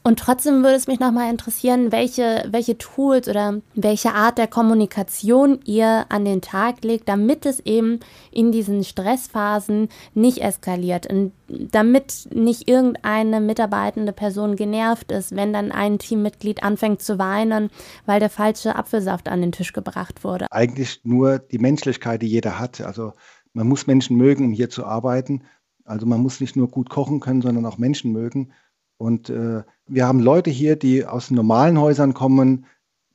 Und 0.03 0.19
trotzdem 0.19 0.63
würde 0.63 0.75
es 0.75 0.87
mich 0.87 0.99
nochmal 0.99 1.29
interessieren, 1.29 1.91
welche, 1.91 2.45
welche 2.49 2.77
Tools 2.77 3.27
oder 3.27 3.61
welche 3.75 4.13
Art 4.13 4.37
der 4.37 4.47
Kommunikation 4.47 5.59
ihr 5.65 6.05
an 6.09 6.25
den 6.25 6.41
Tag 6.41 6.83
legt, 6.83 7.09
damit 7.09 7.45
es 7.45 7.59
eben 7.59 7.99
in 8.31 8.51
diesen 8.51 8.83
Stressphasen 8.83 9.89
nicht 10.13 10.39
eskaliert 10.39 11.07
und 11.07 11.33
damit 11.47 12.29
nicht 12.33 12.67
irgendeine 12.67 13.41
mitarbeitende 13.41 14.13
Person 14.13 14.55
genervt 14.55 15.11
ist, 15.11 15.35
wenn 15.35 15.53
dann 15.53 15.71
ein 15.71 15.99
Teammitglied 15.99 16.63
anfängt 16.63 17.01
zu 17.01 17.19
weinen, 17.19 17.69
weil 18.05 18.19
der 18.19 18.29
falsche 18.29 18.75
Apfelsaft 18.75 19.27
an 19.27 19.41
den 19.41 19.51
Tisch 19.51 19.73
gebracht 19.73 20.23
wurde. 20.23 20.47
Eigentlich 20.51 21.01
nur 21.03 21.39
die 21.39 21.59
Menschlichkeit, 21.59 22.21
die 22.21 22.27
jeder 22.27 22.59
hat. 22.59 22.81
Also 22.81 23.13
man 23.53 23.67
muss 23.67 23.87
Menschen 23.87 24.17
mögen, 24.17 24.45
um 24.45 24.51
hier 24.51 24.69
zu 24.69 24.85
arbeiten. 24.85 25.43
Also 25.85 26.05
man 26.05 26.21
muss 26.21 26.39
nicht 26.39 26.55
nur 26.55 26.69
gut 26.69 26.89
kochen 26.89 27.19
können, 27.19 27.41
sondern 27.41 27.65
auch 27.65 27.77
Menschen 27.77 28.11
mögen. 28.11 28.53
Und 28.99 29.29
äh, 29.29 29.63
wir 29.87 30.05
haben 30.05 30.19
Leute 30.19 30.49
hier, 30.49 30.75
die 30.75 31.05
aus 31.05 31.31
normalen 31.31 31.79
Häusern 31.79 32.13
kommen. 32.13 32.65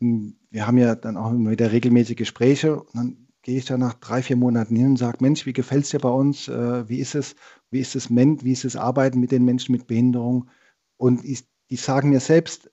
Hm, 0.01 0.37
wir 0.51 0.67
haben 0.67 0.79
ja 0.79 0.95
dann 0.95 1.19
auch 1.19 1.31
immer 1.31 1.51
wieder 1.51 1.73
regelmäßige 1.73 2.17
Gespräche. 2.17 2.81
Und 2.81 2.95
dann 2.95 3.27
gehe 3.43 3.59
ich 3.59 3.67
da 3.67 3.77
nach 3.77 3.93
drei, 3.93 4.23
vier 4.23 4.37
Monaten 4.37 4.75
hin 4.77 4.87
und 4.87 4.97
sage, 4.97 5.19
Mensch, 5.21 5.45
wie 5.45 5.53
gefällt 5.53 5.85
es 5.85 5.91
dir 5.91 5.99
bei 5.99 6.09
uns? 6.09 6.49
Äh, 6.49 6.89
wie 6.89 7.01
ist 7.01 7.15
es? 7.15 7.37
Wie 7.71 7.81
ist 7.81 7.95
es, 7.97 8.09
wie 8.11 8.53
ist 8.53 8.65
es 8.65 8.77
Arbeiten 8.77 9.21
mit 9.21 9.31
den 9.31 9.45
Menschen 9.45 9.73
mit 9.73 9.87
Behinderung? 9.87 10.49
Und 10.97 11.23
ich, 11.23 11.45
die 11.69 11.77
sagen 11.77 12.09
mir 12.11 12.21
selbst, 12.21 12.71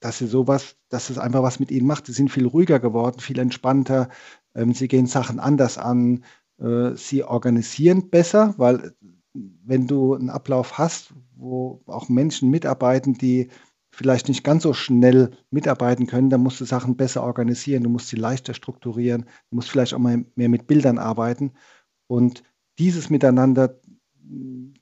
dass 0.00 0.18
sie 0.18 0.26
sowas, 0.26 0.76
dass 0.90 1.08
es 1.08 1.16
einfach 1.16 1.42
was 1.42 1.58
mit 1.58 1.70
ihnen 1.70 1.86
macht. 1.86 2.04
Sie 2.04 2.12
sind 2.12 2.30
viel 2.30 2.46
ruhiger 2.46 2.80
geworden, 2.80 3.20
viel 3.20 3.38
entspannter. 3.38 4.10
Ähm, 4.54 4.74
sie 4.74 4.88
gehen 4.88 5.06
Sachen 5.06 5.38
anders 5.38 5.78
an. 5.78 6.24
Äh, 6.58 6.96
sie 6.96 7.24
organisieren 7.24 8.10
besser, 8.10 8.54
weil 8.58 8.94
wenn 9.32 9.86
du 9.86 10.14
einen 10.14 10.30
Ablauf 10.30 10.78
hast, 10.78 11.14
wo 11.36 11.82
auch 11.86 12.08
Menschen 12.08 12.50
mitarbeiten, 12.50 13.14
die 13.14 13.48
vielleicht 13.92 14.28
nicht 14.28 14.44
ganz 14.44 14.62
so 14.62 14.72
schnell 14.72 15.30
mitarbeiten 15.50 16.06
können, 16.06 16.30
dann 16.30 16.42
musst 16.42 16.60
du 16.60 16.64
Sachen 16.64 16.96
besser 16.96 17.22
organisieren, 17.22 17.82
du 17.82 17.90
musst 17.90 18.08
sie 18.08 18.16
leichter 18.16 18.54
strukturieren, 18.54 19.22
du 19.50 19.56
musst 19.56 19.70
vielleicht 19.70 19.94
auch 19.94 19.98
mal 19.98 20.24
mehr 20.36 20.48
mit 20.48 20.66
Bildern 20.66 20.98
arbeiten. 20.98 21.52
Und 22.06 22.42
dieses 22.78 23.10
Miteinander 23.10 23.80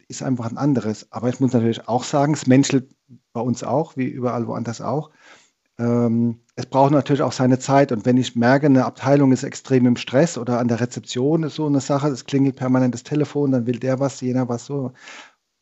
ist 0.09 0.23
einfach 0.23 0.51
ein 0.51 0.59
anderes. 0.59 1.11
Aber 1.11 1.29
ich 1.29 1.41
muss 1.41 1.53
natürlich 1.53 1.89
auch 1.89 2.05
sagen, 2.05 2.35
es 2.35 2.47
menschelt 2.47 2.95
bei 3.33 3.41
uns 3.41 3.65
auch, 3.65 3.97
wie 3.97 4.07
überall 4.07 4.47
woanders 4.47 4.81
auch. 4.81 5.11
Ähm, 5.79 6.41
es 6.57 6.67
braucht 6.67 6.93
natürlich 6.93 7.23
auch 7.23 7.33
seine 7.33 7.59
Zeit. 7.59 7.93
Und 7.93 8.05
wenn 8.05 8.17
ich 8.17 8.37
merke, 8.37 8.67
eine 8.67 8.85
Abteilung 8.85 9.33
ist 9.33 9.45
extrem 9.45 9.87
im 9.87 9.97
Stress 9.97 10.39
oder 10.39 10.59
an 10.59 10.69
der 10.69 10.81
Rezeption 10.81 11.45
ist 11.45 11.55
so 11.55 11.67
eine 11.67 11.81
Sache, 11.81 12.09
es 12.09 12.25
klingelt 12.27 12.57
permanent 12.57 12.95
das 12.95 13.05
Telefon, 13.05 13.53
dann 13.53 13.67
will 13.67 13.79
der 13.79 14.01
was, 14.01 14.21
jener 14.21 14.49
was 14.49 14.67
so. 14.67 14.93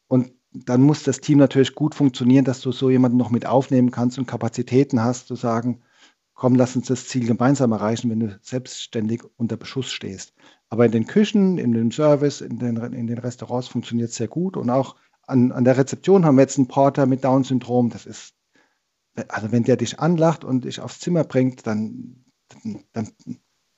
Und 0.09 0.33
dann 0.53 0.83
muss 0.83 1.03
das 1.03 1.21
Team 1.21 1.39
natürlich 1.39 1.75
gut 1.75 1.95
funktionieren, 1.95 2.45
dass 2.45 2.61
du 2.61 2.73
so 2.73 2.91
jemanden 2.91 3.19
noch 3.19 3.31
mit 3.31 3.47
aufnehmen 3.47 3.91
kannst 3.91 4.19
und 4.19 4.27
Kapazitäten 4.27 5.03
hast, 5.03 5.27
zu 5.27 5.35
sagen, 5.35 5.83
komm, 6.35 6.55
lass 6.55 6.77
uns 6.77 6.87
das 6.87 7.09
Ziel 7.09 7.27
gemeinsam 7.27 7.73
erreichen, 7.73 8.11
wenn 8.11 8.21
du 8.21 8.39
selbstständig 8.43 9.23
unter 9.37 9.57
Beschuss 9.57 9.91
stehst. 9.91 10.35
Aber 10.69 10.87
in 10.87 10.93
den 10.93 11.07
Küchen, 11.07 11.59
in 11.59 11.73
dem 11.73 11.91
Service, 11.91 12.41
in 12.41 12.59
den, 12.59 12.77
in 12.77 13.07
den 13.07 13.19
Restaurants 13.19 13.69
funktioniert 13.69 14.11
es 14.11 14.17
sehr 14.17 14.29
gut. 14.29 14.57
Und 14.57 14.71
auch 14.71 14.97
an, 15.27 15.53
an 15.53 15.65
der 15.65 15.77
Rezeption 15.77 16.25
haben 16.25 16.37
wir 16.37 16.43
jetzt 16.43 16.59
einen 16.59 16.69
Porter 16.69 17.07
mit 17.07 17.25
Down-Syndrom. 17.25 17.91
Das 17.91 18.07
ist, 18.07 18.35
also 19.29 19.53
wenn 19.53 19.65
der 19.65 19.77
dich 19.77 20.01
anlacht 20.01 20.45
und 20.45 20.65
dich 20.65 20.81
aufs 20.81 21.01
Zimmer 21.01 21.25
bringt, 21.25 21.67
dann, 21.67 22.25
dann 22.93 23.13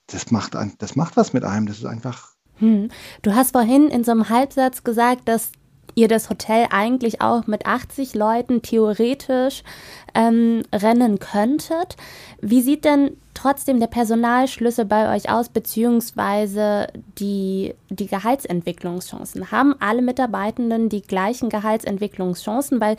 das 0.06 0.30
macht, 0.30 0.56
das 0.78 0.96
macht 0.96 1.16
was 1.16 1.32
mit 1.32 1.44
einem. 1.44 1.66
Das 1.66 1.78
ist 1.78 1.84
einfach. 1.84 2.32
Hm. 2.56 2.88
Du 3.22 3.34
hast 3.34 3.52
vorhin 3.52 3.88
in 3.88 4.04
so 4.04 4.10
einem 4.10 4.28
Halbsatz 4.28 4.84
gesagt, 4.84 5.28
dass 5.28 5.52
ihr 5.94 6.08
das 6.08 6.30
Hotel 6.30 6.66
eigentlich 6.70 7.20
auch 7.20 7.46
mit 7.46 7.66
80 7.66 8.14
Leuten 8.14 8.62
theoretisch 8.62 9.62
ähm, 10.14 10.62
rennen 10.72 11.18
könntet. 11.18 11.96
Wie 12.40 12.62
sieht 12.62 12.84
denn 12.84 13.16
trotzdem 13.34 13.80
der 13.80 13.88
Personalschlüssel 13.88 14.84
bei 14.84 15.14
euch 15.14 15.30
aus, 15.30 15.48
beziehungsweise 15.48 16.88
die, 17.18 17.74
die 17.90 18.06
Gehaltsentwicklungschancen? 18.06 19.50
Haben 19.50 19.74
alle 19.80 20.02
Mitarbeitenden 20.02 20.88
die 20.88 21.02
gleichen 21.02 21.48
Gehaltsentwicklungschancen? 21.48 22.80
Weil 22.80 22.96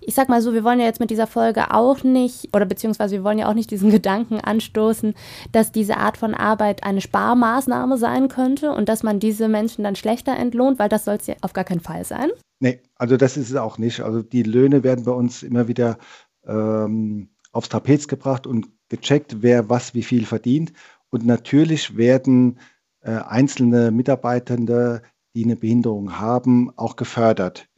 ich 0.00 0.14
sag 0.14 0.28
mal 0.28 0.42
so, 0.42 0.52
wir 0.52 0.64
wollen 0.64 0.80
ja 0.80 0.86
jetzt 0.86 1.00
mit 1.00 1.10
dieser 1.10 1.26
Folge 1.26 1.72
auch 1.72 2.02
nicht, 2.02 2.54
oder 2.54 2.64
beziehungsweise 2.64 3.16
wir 3.16 3.24
wollen 3.24 3.38
ja 3.38 3.48
auch 3.48 3.54
nicht 3.54 3.70
diesen 3.70 3.90
Gedanken 3.90 4.40
anstoßen, 4.40 5.14
dass 5.52 5.72
diese 5.72 5.96
Art 5.96 6.16
von 6.16 6.34
Arbeit 6.34 6.84
eine 6.84 7.00
Sparmaßnahme 7.00 7.98
sein 7.98 8.28
könnte 8.28 8.72
und 8.72 8.88
dass 8.88 9.02
man 9.02 9.20
diese 9.20 9.48
Menschen 9.48 9.84
dann 9.84 9.96
schlechter 9.96 10.36
entlohnt, 10.36 10.78
weil 10.78 10.88
das 10.88 11.04
soll 11.04 11.16
es 11.16 11.26
ja 11.26 11.34
auf 11.42 11.52
gar 11.52 11.64
keinen 11.64 11.80
Fall 11.80 12.04
sein. 12.04 12.30
Nee, 12.60 12.80
also 12.96 13.16
das 13.16 13.36
ist 13.36 13.50
es 13.50 13.56
auch 13.56 13.78
nicht. 13.78 14.00
Also 14.00 14.22
die 14.22 14.42
Löhne 14.42 14.82
werden 14.82 15.04
bei 15.04 15.12
uns 15.12 15.42
immer 15.42 15.68
wieder 15.68 15.98
ähm, 16.46 17.30
aufs 17.52 17.68
Trapez 17.68 18.06
gebracht 18.06 18.46
und 18.46 18.68
gecheckt, 18.88 19.36
wer 19.40 19.68
was 19.70 19.94
wie 19.94 20.02
viel 20.02 20.26
verdient. 20.26 20.72
Und 21.10 21.24
natürlich 21.24 21.96
werden 21.96 22.58
äh, 23.00 23.12
einzelne 23.12 23.90
Mitarbeitende, 23.90 25.02
die 25.34 25.44
eine 25.44 25.56
Behinderung 25.56 26.18
haben, 26.18 26.70
auch 26.76 26.96
gefördert 26.96 27.69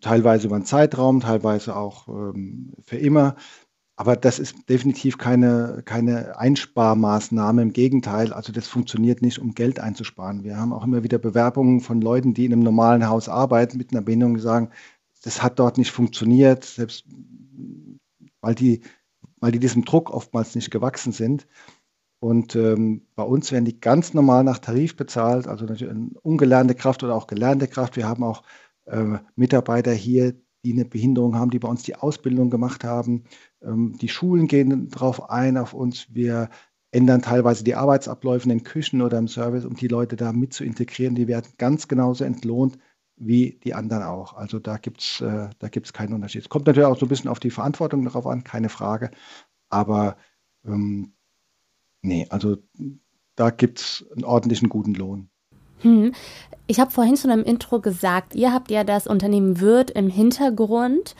teilweise 0.00 0.46
über 0.46 0.56
einen 0.56 0.64
Zeitraum, 0.64 1.20
teilweise 1.20 1.76
auch 1.76 2.08
ähm, 2.08 2.72
für 2.84 2.96
immer. 2.96 3.36
Aber 3.96 4.14
das 4.14 4.38
ist 4.38 4.68
definitiv 4.68 5.18
keine, 5.18 5.82
keine 5.84 6.38
Einsparmaßnahme. 6.38 7.62
Im 7.62 7.72
Gegenteil, 7.72 8.32
also 8.32 8.52
das 8.52 8.68
funktioniert 8.68 9.22
nicht, 9.22 9.40
um 9.40 9.54
Geld 9.54 9.80
einzusparen. 9.80 10.44
Wir 10.44 10.56
haben 10.56 10.72
auch 10.72 10.84
immer 10.84 11.02
wieder 11.02 11.18
Bewerbungen 11.18 11.80
von 11.80 12.00
Leuten, 12.00 12.32
die 12.32 12.44
in 12.44 12.52
einem 12.52 12.62
normalen 12.62 13.08
Haus 13.08 13.28
arbeiten 13.28 13.76
mit 13.76 13.90
einer 13.92 14.02
Behinderung, 14.02 14.38
sagen, 14.38 14.70
das 15.24 15.42
hat 15.42 15.58
dort 15.58 15.78
nicht 15.78 15.90
funktioniert, 15.90 16.64
selbst 16.64 17.06
weil 18.40 18.54
die, 18.54 18.82
weil 19.40 19.50
die 19.50 19.58
diesem 19.58 19.84
Druck 19.84 20.10
oftmals 20.10 20.54
nicht 20.54 20.70
gewachsen 20.70 21.10
sind. 21.10 21.48
Und 22.20 22.54
ähm, 22.54 23.02
bei 23.16 23.24
uns 23.24 23.50
werden 23.50 23.64
die 23.64 23.80
ganz 23.80 24.14
normal 24.14 24.44
nach 24.44 24.58
Tarif 24.58 24.96
bezahlt, 24.96 25.48
also 25.48 25.64
natürlich 25.64 25.92
ungelernte 26.22 26.76
Kraft 26.76 27.02
oder 27.02 27.16
auch 27.16 27.26
gelernte 27.26 27.66
Kraft. 27.66 27.96
Wir 27.96 28.08
haben 28.08 28.22
auch 28.22 28.44
äh, 28.90 29.18
Mitarbeiter 29.36 29.92
hier, 29.92 30.34
die 30.64 30.72
eine 30.72 30.84
Behinderung 30.84 31.36
haben, 31.36 31.50
die 31.50 31.58
bei 31.58 31.68
uns 31.68 31.82
die 31.82 31.94
Ausbildung 31.94 32.50
gemacht 32.50 32.84
haben. 32.84 33.24
Ähm, 33.62 33.96
die 34.00 34.08
Schulen 34.08 34.48
gehen 34.48 34.88
darauf 34.88 35.30
ein, 35.30 35.56
auf 35.56 35.74
uns. 35.74 36.12
Wir 36.14 36.50
ändern 36.90 37.22
teilweise 37.22 37.64
die 37.64 37.74
Arbeitsabläufe 37.74 38.44
in 38.44 38.50
den 38.50 38.64
Küchen 38.64 39.02
oder 39.02 39.18
im 39.18 39.28
Service, 39.28 39.64
um 39.64 39.74
die 39.74 39.88
Leute 39.88 40.16
da 40.16 40.32
mit 40.32 40.52
zu 40.52 40.64
integrieren. 40.64 41.14
Die 41.14 41.28
werden 41.28 41.52
ganz 41.58 41.88
genauso 41.88 42.24
entlohnt 42.24 42.78
wie 43.16 43.58
die 43.64 43.74
anderen 43.74 44.04
auch. 44.04 44.34
Also 44.34 44.58
da 44.58 44.78
gibt 44.78 45.00
es 45.00 45.20
äh, 45.20 45.50
keinen 45.92 46.14
Unterschied. 46.14 46.42
Es 46.42 46.48
kommt 46.48 46.66
natürlich 46.66 46.86
auch 46.86 46.98
so 46.98 47.06
ein 47.06 47.08
bisschen 47.08 47.30
auf 47.30 47.40
die 47.40 47.50
Verantwortung 47.50 48.04
darauf 48.04 48.26
an, 48.26 48.44
keine 48.44 48.68
Frage. 48.68 49.10
Aber 49.68 50.16
ähm, 50.64 51.12
nee, 52.00 52.26
also 52.30 52.58
da 53.34 53.50
gibt 53.50 53.80
es 53.80 54.06
einen 54.14 54.24
ordentlichen 54.24 54.68
guten 54.68 54.94
Lohn. 54.94 55.30
Hm. 55.80 56.12
Ich 56.66 56.80
habe 56.80 56.90
vorhin 56.90 57.16
schon 57.16 57.30
im 57.30 57.44
Intro 57.44 57.80
gesagt, 57.80 58.34
ihr 58.34 58.52
habt 58.52 58.70
ja 58.70 58.84
das 58.84 59.06
Unternehmen 59.06 59.60
Wirt 59.60 59.90
im 59.90 60.10
Hintergrund, 60.10 61.14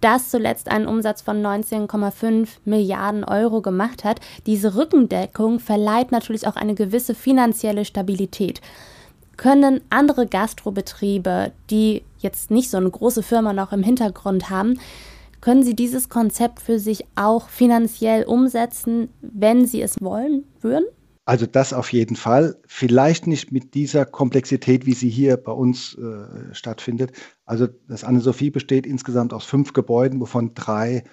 das 0.00 0.30
zuletzt 0.30 0.70
einen 0.70 0.86
Umsatz 0.86 1.22
von 1.22 1.42
19,5 1.42 2.48
Milliarden 2.64 3.24
Euro 3.24 3.62
gemacht 3.62 4.04
hat. 4.04 4.20
Diese 4.46 4.74
Rückendeckung 4.76 5.60
verleiht 5.60 6.12
natürlich 6.12 6.46
auch 6.46 6.56
eine 6.56 6.74
gewisse 6.74 7.14
finanzielle 7.14 7.84
Stabilität. 7.84 8.60
Können 9.36 9.80
andere 9.90 10.26
Gastrobetriebe, 10.26 11.52
die 11.70 12.02
jetzt 12.18 12.50
nicht 12.50 12.70
so 12.70 12.76
eine 12.76 12.90
große 12.90 13.22
Firma 13.22 13.52
noch 13.52 13.72
im 13.72 13.82
Hintergrund 13.82 14.50
haben, 14.50 14.78
können 15.40 15.64
sie 15.64 15.74
dieses 15.74 16.08
Konzept 16.08 16.60
für 16.60 16.78
sich 16.78 17.04
auch 17.16 17.48
finanziell 17.48 18.24
umsetzen, 18.24 19.08
wenn 19.20 19.66
sie 19.66 19.82
es 19.82 20.00
wollen 20.00 20.44
würden? 20.60 20.84
Also 21.32 21.46
das 21.46 21.72
auf 21.72 21.94
jeden 21.94 22.14
Fall. 22.14 22.60
Vielleicht 22.66 23.26
nicht 23.26 23.52
mit 23.52 23.72
dieser 23.72 24.04
Komplexität, 24.04 24.84
wie 24.84 24.92
sie 24.92 25.08
hier 25.08 25.38
bei 25.38 25.52
uns 25.52 25.94
äh, 25.94 26.54
stattfindet. 26.54 27.12
Also 27.46 27.68
das 27.88 28.04
Anne-Sophie 28.04 28.50
besteht 28.50 28.86
insgesamt 28.86 29.32
aus 29.32 29.46
fünf 29.46 29.72
Gebäuden, 29.72 30.20
wovon 30.20 30.52
drei 30.52 31.04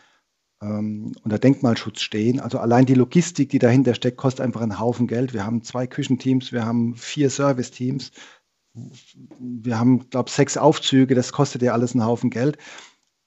ähm, 0.62 1.14
unter 1.24 1.40
Denkmalschutz 1.40 2.02
stehen. 2.02 2.42
Also 2.42 2.60
allein 2.60 2.86
die 2.86 2.96
Logistik, 2.96 3.48
die 3.48 3.60
dahinter 3.60 3.94
steckt, 3.94 4.18
kostet 4.18 4.42
einfach 4.42 4.60
einen 4.60 4.78
Haufen 4.78 5.08
Geld. 5.08 5.34
Wir 5.34 5.46
haben 5.46 5.64
zwei 5.64 5.88
Küchenteams, 5.88 6.52
wir 6.52 6.66
haben 6.66 6.96
vier 6.96 7.30
Serviceteams, 7.30 8.12
wir 8.74 9.80
haben, 9.80 10.10
glaube 10.10 10.28
ich, 10.28 10.36
sechs 10.36 10.58
Aufzüge. 10.58 11.16
Das 11.16 11.32
kostet 11.32 11.62
ja 11.62 11.72
alles 11.72 11.94
einen 11.94 12.04
Haufen 12.04 12.30
Geld. 12.30 12.58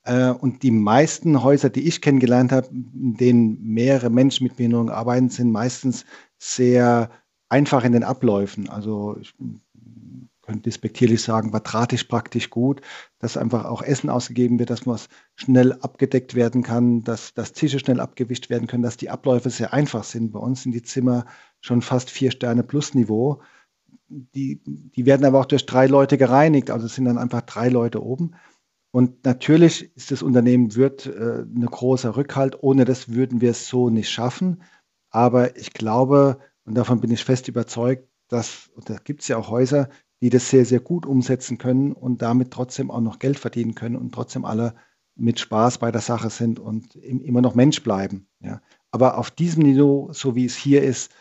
Äh, 0.04 0.30
und 0.30 0.62
die 0.62 0.70
meisten 0.70 1.42
Häuser, 1.42 1.70
die 1.70 1.86
ich 1.86 2.00
kennengelernt 2.00 2.52
habe, 2.52 2.68
in 2.68 3.14
denen 3.14 3.62
mehrere 3.62 4.10
Menschen 4.10 4.44
mit 4.44 4.56
Behinderung 4.56 4.90
arbeiten, 4.90 5.30
sind 5.30 5.50
meistens 5.50 6.04
sehr 6.38 7.10
einfach 7.48 7.84
in 7.84 7.92
den 7.92 8.02
Abläufen. 8.02 8.68
Also 8.68 9.16
ich 9.20 9.34
könnte 10.42 10.62
despektierlich 10.62 11.22
sagen, 11.22 11.50
quadratisch 11.50 12.04
praktisch 12.04 12.50
gut, 12.50 12.80
dass 13.18 13.36
einfach 13.36 13.64
auch 13.64 13.82
Essen 13.82 14.10
ausgegeben 14.10 14.58
wird, 14.58 14.70
dass 14.70 14.86
was 14.86 15.08
schnell 15.36 15.72
abgedeckt 15.72 16.34
werden 16.34 16.62
kann, 16.62 17.04
dass, 17.04 17.32
dass 17.34 17.52
Tische 17.52 17.78
schnell 17.78 18.00
abgewischt 18.00 18.50
werden 18.50 18.66
können, 18.66 18.82
dass 18.82 18.96
die 18.96 19.10
Abläufe 19.10 19.50
sehr 19.50 19.72
einfach 19.72 20.02
sind. 20.04 20.32
Bei 20.32 20.40
uns 20.40 20.62
sind 20.62 20.72
die 20.72 20.82
Zimmer 20.82 21.26
schon 21.60 21.80
fast 21.80 22.10
vier 22.10 22.32
Sterne 22.32 22.64
plus 22.64 22.94
Niveau. 22.94 23.40
Die, 24.08 24.60
die 24.66 25.06
werden 25.06 25.24
aber 25.24 25.40
auch 25.40 25.46
durch 25.46 25.64
drei 25.64 25.86
Leute 25.86 26.18
gereinigt, 26.18 26.70
also 26.70 26.86
es 26.86 26.94
sind 26.94 27.06
dann 27.06 27.18
einfach 27.18 27.42
drei 27.42 27.68
Leute 27.68 28.02
oben. 28.02 28.34
Und 28.92 29.24
natürlich 29.24 29.96
ist 29.96 30.10
das 30.10 30.22
Unternehmen 30.22 30.76
wird 30.76 31.06
äh, 31.06 31.44
eine 31.44 31.66
große 31.66 32.14
Rückhalt. 32.14 32.62
Ohne 32.62 32.84
das 32.84 33.08
würden 33.08 33.40
wir 33.40 33.50
es 33.50 33.66
so 33.66 33.90
nicht 33.90 34.10
schaffen. 34.10 34.62
Aber 35.10 35.56
ich 35.56 35.72
glaube, 35.72 36.38
und 36.64 36.74
davon 36.76 37.00
bin 37.00 37.10
ich 37.10 37.24
fest 37.24 37.48
überzeugt, 37.48 38.08
dass, 38.28 38.70
und 38.74 38.88
da 38.88 38.96
gibt 39.02 39.22
es 39.22 39.28
ja 39.28 39.36
auch 39.38 39.48
Häuser, 39.48 39.88
die 40.20 40.30
das 40.30 40.48
sehr, 40.48 40.64
sehr 40.64 40.80
gut 40.80 41.04
umsetzen 41.04 41.58
können 41.58 41.92
und 41.92 42.22
damit 42.22 42.50
trotzdem 42.52 42.90
auch 42.90 43.00
noch 43.00 43.18
Geld 43.18 43.38
verdienen 43.38 43.74
können 43.74 43.96
und 43.96 44.14
trotzdem 44.14 44.44
alle 44.44 44.74
mit 45.14 45.40
Spaß 45.40 45.78
bei 45.78 45.90
der 45.90 46.00
Sache 46.00 46.30
sind 46.30 46.58
und 46.58 46.94
immer 46.94 47.40
noch 47.40 47.54
Mensch 47.54 47.82
bleiben. 47.82 48.28
Ja. 48.40 48.62
Aber 48.90 49.18
auf 49.18 49.30
diesem 49.30 49.62
Niveau, 49.62 50.10
so 50.12 50.34
wie 50.36 50.44
es 50.44 50.54
hier 50.54 50.82
ist, 50.82 51.12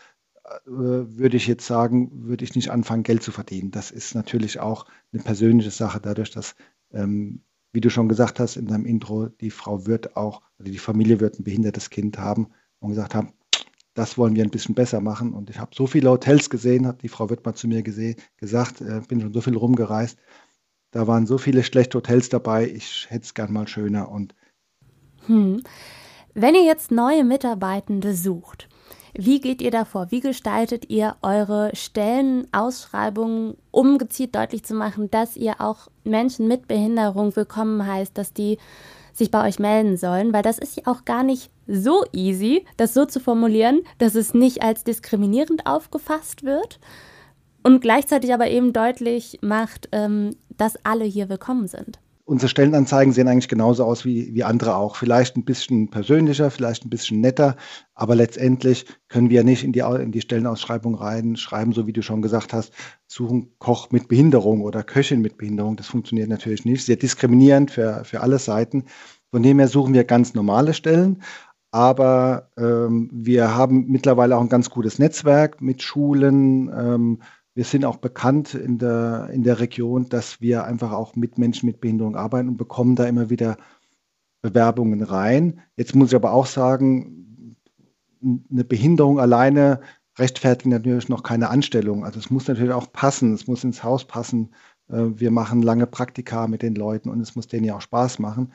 äh, 0.44 0.60
würde 0.66 1.36
ich 1.36 1.46
jetzt 1.46 1.66
sagen, 1.66 2.10
würde 2.26 2.44
ich 2.44 2.54
nicht 2.54 2.70
anfangen, 2.70 3.02
Geld 3.02 3.22
zu 3.22 3.32
verdienen. 3.32 3.70
Das 3.70 3.90
ist 3.90 4.14
natürlich 4.14 4.60
auch 4.60 4.86
eine 5.12 5.22
persönliche 5.22 5.70
Sache, 5.70 6.00
dadurch, 6.00 6.30
dass, 6.30 6.54
ähm, 6.92 7.42
wie 7.72 7.80
du 7.80 7.90
schon 7.90 8.08
gesagt 8.08 8.38
hast 8.38 8.56
in 8.56 8.66
deinem 8.66 8.84
Intro, 8.84 9.28
die 9.28 9.50
Frau 9.50 9.86
wird 9.86 10.16
auch, 10.16 10.42
also 10.58 10.70
die 10.70 10.78
Familie 10.78 11.20
wird 11.20 11.38
ein 11.38 11.44
behindertes 11.44 11.90
Kind 11.90 12.18
haben 12.18 12.48
und 12.80 12.90
gesagt 12.90 13.14
haben, 13.14 13.32
das 13.94 14.16
wollen 14.16 14.36
wir 14.36 14.44
ein 14.44 14.50
bisschen 14.50 14.74
besser 14.74 15.00
machen. 15.00 15.34
Und 15.34 15.50
ich 15.50 15.58
habe 15.58 15.74
so 15.74 15.86
viele 15.86 16.10
Hotels 16.10 16.48
gesehen, 16.50 16.86
hat 16.86 17.02
die 17.02 17.08
Frau 17.08 17.28
Wittmann 17.30 17.54
zu 17.54 17.68
mir 17.68 17.82
gesehen, 17.82 18.16
gesagt, 18.36 18.80
äh, 18.80 19.00
bin 19.06 19.20
schon 19.20 19.32
so 19.32 19.40
viel 19.40 19.56
rumgereist. 19.56 20.18
Da 20.90 21.06
waren 21.06 21.26
so 21.26 21.38
viele 21.38 21.62
schlechte 21.62 21.98
Hotels 21.98 22.28
dabei, 22.28 22.68
ich 22.68 23.06
hätte 23.08 23.24
es 23.24 23.34
gern 23.34 23.52
mal 23.52 23.68
schöner. 23.68 24.10
Und 24.10 24.34
hm. 25.26 25.62
Wenn 26.34 26.54
ihr 26.54 26.64
jetzt 26.64 26.90
neue 26.90 27.24
Mitarbeitende 27.24 28.14
sucht, 28.14 28.68
wie 29.14 29.40
geht 29.40 29.60
ihr 29.60 29.70
davor? 29.70 30.10
Wie 30.10 30.20
gestaltet 30.20 30.88
ihr 30.88 31.16
eure 31.20 31.70
Stellenausschreibungen, 31.74 33.56
um 33.70 33.98
gezielt 33.98 34.34
deutlich 34.34 34.64
zu 34.64 34.74
machen, 34.74 35.10
dass 35.10 35.36
ihr 35.36 35.60
auch 35.60 35.88
Menschen 36.04 36.48
mit 36.48 36.66
Behinderung 36.66 37.36
willkommen 37.36 37.86
heißt, 37.86 38.16
dass 38.16 38.32
die 38.32 38.58
sich 39.12 39.30
bei 39.30 39.46
euch 39.46 39.58
melden 39.58 39.98
sollen, 39.98 40.32
weil 40.32 40.42
das 40.42 40.58
ist 40.58 40.76
ja 40.76 40.84
auch 40.86 41.04
gar 41.04 41.22
nicht 41.22 41.50
so 41.66 42.04
easy, 42.12 42.64
das 42.78 42.94
so 42.94 43.04
zu 43.04 43.20
formulieren, 43.20 43.82
dass 43.98 44.14
es 44.14 44.32
nicht 44.32 44.62
als 44.62 44.84
diskriminierend 44.84 45.66
aufgefasst 45.66 46.44
wird 46.44 46.80
und 47.62 47.80
gleichzeitig 47.80 48.32
aber 48.32 48.48
eben 48.48 48.72
deutlich 48.72 49.38
macht, 49.42 49.88
ähm, 49.92 50.36
dass 50.56 50.82
alle 50.84 51.04
hier 51.04 51.28
willkommen 51.28 51.68
sind. 51.68 51.98
Unsere 52.24 52.48
Stellenanzeigen 52.48 53.12
sehen 53.12 53.26
eigentlich 53.26 53.48
genauso 53.48 53.84
aus 53.84 54.04
wie, 54.04 54.32
wie 54.32 54.44
andere 54.44 54.76
auch. 54.76 54.94
Vielleicht 54.96 55.36
ein 55.36 55.44
bisschen 55.44 55.90
persönlicher, 55.90 56.50
vielleicht 56.52 56.84
ein 56.84 56.90
bisschen 56.90 57.20
netter, 57.20 57.56
aber 57.94 58.14
letztendlich 58.14 58.86
können 59.08 59.28
wir 59.28 59.42
nicht 59.42 59.64
in 59.64 59.72
die, 59.72 59.80
in 59.80 60.12
die 60.12 60.20
Stellenausschreibung 60.20 60.94
reinschreiben, 60.94 61.72
so 61.72 61.86
wie 61.86 61.92
du 61.92 62.02
schon 62.02 62.22
gesagt 62.22 62.52
hast, 62.52 62.72
suchen 63.08 63.54
Koch 63.58 63.90
mit 63.90 64.06
Behinderung 64.06 64.62
oder 64.62 64.84
Köchin 64.84 65.20
mit 65.20 65.36
Behinderung. 65.36 65.76
Das 65.76 65.88
funktioniert 65.88 66.28
natürlich 66.28 66.64
nicht. 66.64 66.84
Sehr 66.84 66.96
diskriminierend 66.96 67.72
für, 67.72 68.04
für 68.04 68.20
alle 68.20 68.38
Seiten. 68.38 68.84
Von 69.32 69.42
dem 69.42 69.58
her 69.58 69.68
suchen 69.68 69.94
wir 69.94 70.04
ganz 70.04 70.34
normale 70.34 70.74
Stellen. 70.74 71.22
Aber 71.72 72.50
ähm, 72.58 73.08
wir 73.12 73.56
haben 73.56 73.86
mittlerweile 73.88 74.36
auch 74.36 74.42
ein 74.42 74.50
ganz 74.50 74.68
gutes 74.68 74.98
Netzwerk 74.98 75.62
mit 75.62 75.82
Schulen. 75.82 76.68
Ähm, 76.68 77.18
wir 77.54 77.64
sind 77.64 77.84
auch 77.84 77.96
bekannt 77.96 78.54
in 78.54 78.78
der, 78.78 79.28
in 79.32 79.42
der 79.42 79.60
Region, 79.60 80.08
dass 80.08 80.40
wir 80.40 80.64
einfach 80.64 80.92
auch 80.92 81.16
mit 81.16 81.38
Menschen 81.38 81.66
mit 81.66 81.80
Behinderung 81.80 82.16
arbeiten 82.16 82.48
und 82.48 82.56
bekommen 82.56 82.96
da 82.96 83.04
immer 83.04 83.28
wieder 83.30 83.56
Bewerbungen 84.40 85.02
rein. 85.02 85.60
Jetzt 85.76 85.94
muss 85.94 86.08
ich 86.08 86.16
aber 86.16 86.32
auch 86.32 86.46
sagen, 86.46 87.56
eine 88.22 88.64
Behinderung 88.64 89.20
alleine 89.20 89.80
rechtfertigt 90.18 90.66
natürlich 90.66 91.08
noch 91.08 91.22
keine 91.22 91.48
Anstellung. 91.50 92.04
Also 92.04 92.18
es 92.18 92.30
muss 92.30 92.48
natürlich 92.48 92.72
auch 92.72 92.92
passen, 92.92 93.34
es 93.34 93.46
muss 93.46 93.64
ins 93.64 93.82
Haus 93.82 94.06
passen. 94.06 94.54
Äh, 94.88 95.04
wir 95.16 95.30
machen 95.30 95.62
lange 95.62 95.86
Praktika 95.86 96.46
mit 96.46 96.62
den 96.62 96.74
Leuten 96.74 97.08
und 97.08 97.20
es 97.20 97.34
muss 97.34 97.48
denen 97.48 97.64
ja 97.64 97.76
auch 97.76 97.80
Spaß 97.80 98.18
machen. 98.18 98.52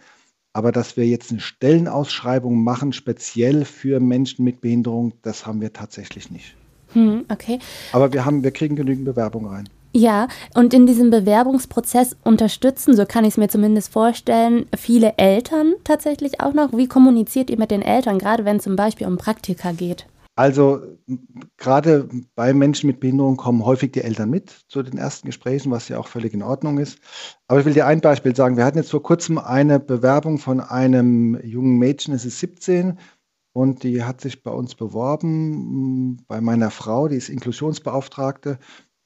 Aber 0.54 0.72
dass 0.72 0.98
wir 0.98 1.06
jetzt 1.06 1.32
eine 1.32 1.40
Stellenausschreibung 1.40 2.64
machen, 2.64 2.94
speziell 2.94 3.66
für 3.66 4.00
Menschen 4.00 4.44
mit 4.44 4.62
Behinderung, 4.62 5.14
das 5.22 5.46
haben 5.46 5.62
wir 5.62 5.74
tatsächlich 5.74 6.32
nicht. 6.32 6.56
Hm, 6.98 7.26
okay. 7.32 7.60
Aber 7.92 8.12
wir 8.12 8.26
haben, 8.26 8.44
wir 8.44 8.50
kriegen 8.50 8.76
genügend 8.76 9.06
Bewerbungen 9.06 9.52
rein. 9.52 9.70
Ja, 9.94 10.28
und 10.56 10.74
in 10.74 10.88
diesem 10.88 11.12
Bewerbungsprozess 11.12 12.16
unterstützen, 12.24 12.96
so 12.96 13.06
kann 13.06 13.24
ich 13.24 13.32
es 13.32 13.38
mir 13.38 13.50
zumindest 13.50 13.94
vorstellen, 13.94 14.66
viele 14.76 15.14
Eltern 15.18 15.74
tatsächlich 15.84 16.42
auch 16.42 16.54
noch. 16.54 16.74
Wie 16.74 16.88
kommuniziert 16.88 17.52
ihr 17.52 17.60
mit 17.60 17.70
den 17.70 17.84
Eltern, 17.84 18.18
gerade 18.18 18.46
wenn 18.46 18.58
es 18.58 18.64
zum 18.64 18.76
Beispiel 18.76 19.06
um 19.06 19.18
Praktika 19.18 19.74
geht? 19.74 20.08
Also 20.36 20.82
gerade 21.58 22.08
bei 22.36 22.54
Menschen 22.54 22.88
mit 22.88 23.00
Behinderung 23.00 23.38
kommen 23.38 23.66
häufig 23.66 23.92
die 23.92 24.04
Eltern 24.04 24.30
mit 24.30 24.52
zu 24.68 24.84
den 24.84 25.00
ersten 25.00 25.28
Gesprächen, 25.28 25.72
was 25.72 25.90
ja 25.90 25.98
auch 25.98 26.08
völlig 26.08 26.34
in 26.34 26.44
Ordnung 26.44 26.78
ist. 26.78 27.00
Aber 27.48 27.60
ich 27.60 27.66
will 27.66 27.74
dir 27.74 27.88
ein 27.88 28.02
Beispiel 28.02 28.36
sagen. 28.36 28.56
Wir 28.56 28.66
hatten 28.66 28.78
jetzt 28.78 28.92
vor 28.92 29.02
kurzem 29.02 29.40
eine 29.40 29.80
Bewerbung 29.80 30.38
von 30.38 30.60
einem 30.60 31.40
jungen 31.44 31.78
Mädchen, 31.78 32.14
es 32.14 32.24
ist 32.24 32.40
17, 32.40 33.00
und 33.58 33.82
die 33.82 34.04
hat 34.04 34.22
sich 34.22 34.44
bei 34.44 34.52
uns 34.52 34.76
beworben, 34.76 36.12
mm, 36.12 36.18
bei 36.28 36.42
meiner 36.42 36.70
Frau, 36.70 37.08
die 37.08 37.16
ist 37.16 37.28
Inklusionsbeauftragte 37.30 38.60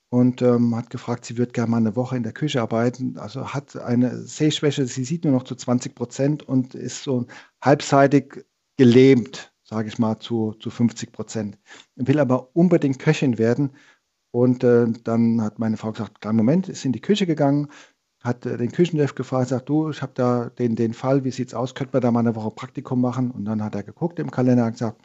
und 0.10 0.42
ähm, 0.42 0.76
hat 0.76 0.90
gefragt, 0.90 1.24
sie 1.24 1.38
würde 1.38 1.54
gerne 1.54 1.72
mal 1.72 1.78
eine 1.78 1.96
Woche 1.96 2.18
in 2.18 2.24
der 2.24 2.34
Küche 2.34 2.62
arbeiten. 2.62 3.18
Also 3.18 3.54
hat 3.54 3.78
eine 3.78 4.18
Sehschwäche, 4.18 4.86
sie 4.88 5.06
sieht 5.06 5.24
nur 5.24 5.32
noch 5.32 5.44
zu 5.44 5.56
20 5.56 5.96
Prozent 5.96 6.44
und 6.44 6.76
ist 6.76 7.04
so 7.04 7.28
halbseitig 7.64 8.46
gelähmt, 8.76 9.54
sage 9.64 9.88
ich 9.88 10.00
mal, 10.00 10.20
zu, 10.20 10.52
zu 10.60 10.70
50 10.70 11.14
Prozent. 11.14 11.58
Will 11.96 12.20
aber 12.20 12.54
unbedingt 12.54 13.00
Köchin 13.00 13.38
werden. 13.38 13.72
Und 14.32 14.66
äh, 14.66 14.88
dann 15.06 15.42
hat 15.42 15.60
meine 15.60 15.78
Frau 15.78 15.94
gesagt, 15.94 16.20
kleinen 16.20 16.38
Moment, 16.38 16.68
ist 16.68 16.84
in 16.84 16.92
die 16.92 17.02
Küche 17.02 17.26
gegangen, 17.26 17.70
hat 18.22 18.46
äh, 18.46 18.58
den 18.58 18.72
Küchenchef 18.72 19.16
gefragt, 19.16 19.50
sagt, 19.50 19.70
du, 19.70 19.90
ich 19.90 20.02
habe 20.02 20.14
da 20.16 20.50
den, 20.50 20.76
den 20.76 20.94
Fall, 20.94 21.24
wie 21.24 21.32
sieht's 21.32 21.54
aus, 21.54 21.76
könnte 21.76 21.94
man 21.94 22.02
da 22.02 22.12
mal 22.12 22.20
eine 22.22 22.36
Woche 22.36 22.52
Praktikum 22.52 23.02
machen? 23.02 23.32
Und 23.32 23.46
dann 23.46 23.64
hat 23.64 23.76
er 23.76 23.84
geguckt 23.84 24.20
im 24.20 24.32
Kalender 24.32 24.66
und 24.66 24.74
gesagt, 24.74 25.02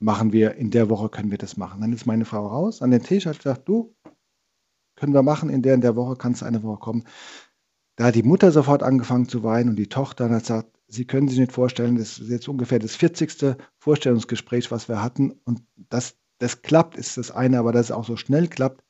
machen 0.00 0.32
wir, 0.32 0.54
in 0.56 0.70
der 0.70 0.88
Woche 0.88 1.08
können 1.08 1.30
wir 1.30 1.38
das 1.38 1.56
machen. 1.56 1.80
Dann 1.80 1.92
ist 1.92 2.06
meine 2.06 2.24
Frau 2.24 2.46
raus 2.46 2.82
an 2.82 2.90
den 2.90 3.02
Tisch, 3.02 3.26
hat 3.26 3.38
gesagt, 3.38 3.68
du, 3.68 3.94
können 4.96 5.14
wir 5.14 5.22
machen, 5.22 5.48
in 5.50 5.62
der, 5.62 5.74
in 5.74 5.80
der 5.80 5.96
Woche 5.96 6.16
kannst 6.16 6.42
du 6.42 6.46
eine 6.46 6.62
Woche 6.62 6.78
kommen. 6.78 7.04
Da 7.96 8.06
hat 8.06 8.14
die 8.14 8.22
Mutter 8.22 8.50
sofort 8.50 8.82
angefangen 8.82 9.28
zu 9.28 9.42
weinen 9.42 9.70
und 9.70 9.76
die 9.76 9.88
Tochter 9.88 10.28
hat 10.30 10.42
gesagt, 10.42 10.78
sie 10.88 11.06
können 11.06 11.28
sich 11.28 11.38
nicht 11.38 11.52
vorstellen, 11.52 11.96
das 11.96 12.18
ist 12.18 12.28
jetzt 12.28 12.48
ungefähr 12.48 12.78
das 12.78 12.96
40. 12.96 13.56
Vorstellungsgespräch, 13.78 14.70
was 14.70 14.88
wir 14.88 15.02
hatten. 15.02 15.32
Und 15.44 15.62
das, 15.76 16.16
das 16.38 16.62
klappt, 16.62 16.96
ist 16.96 17.16
das 17.16 17.30
eine, 17.30 17.58
aber 17.58 17.72
dass 17.72 17.86
es 17.86 17.92
auch 17.92 18.04
so 18.04 18.16
schnell 18.16 18.48
klappt, 18.48 18.82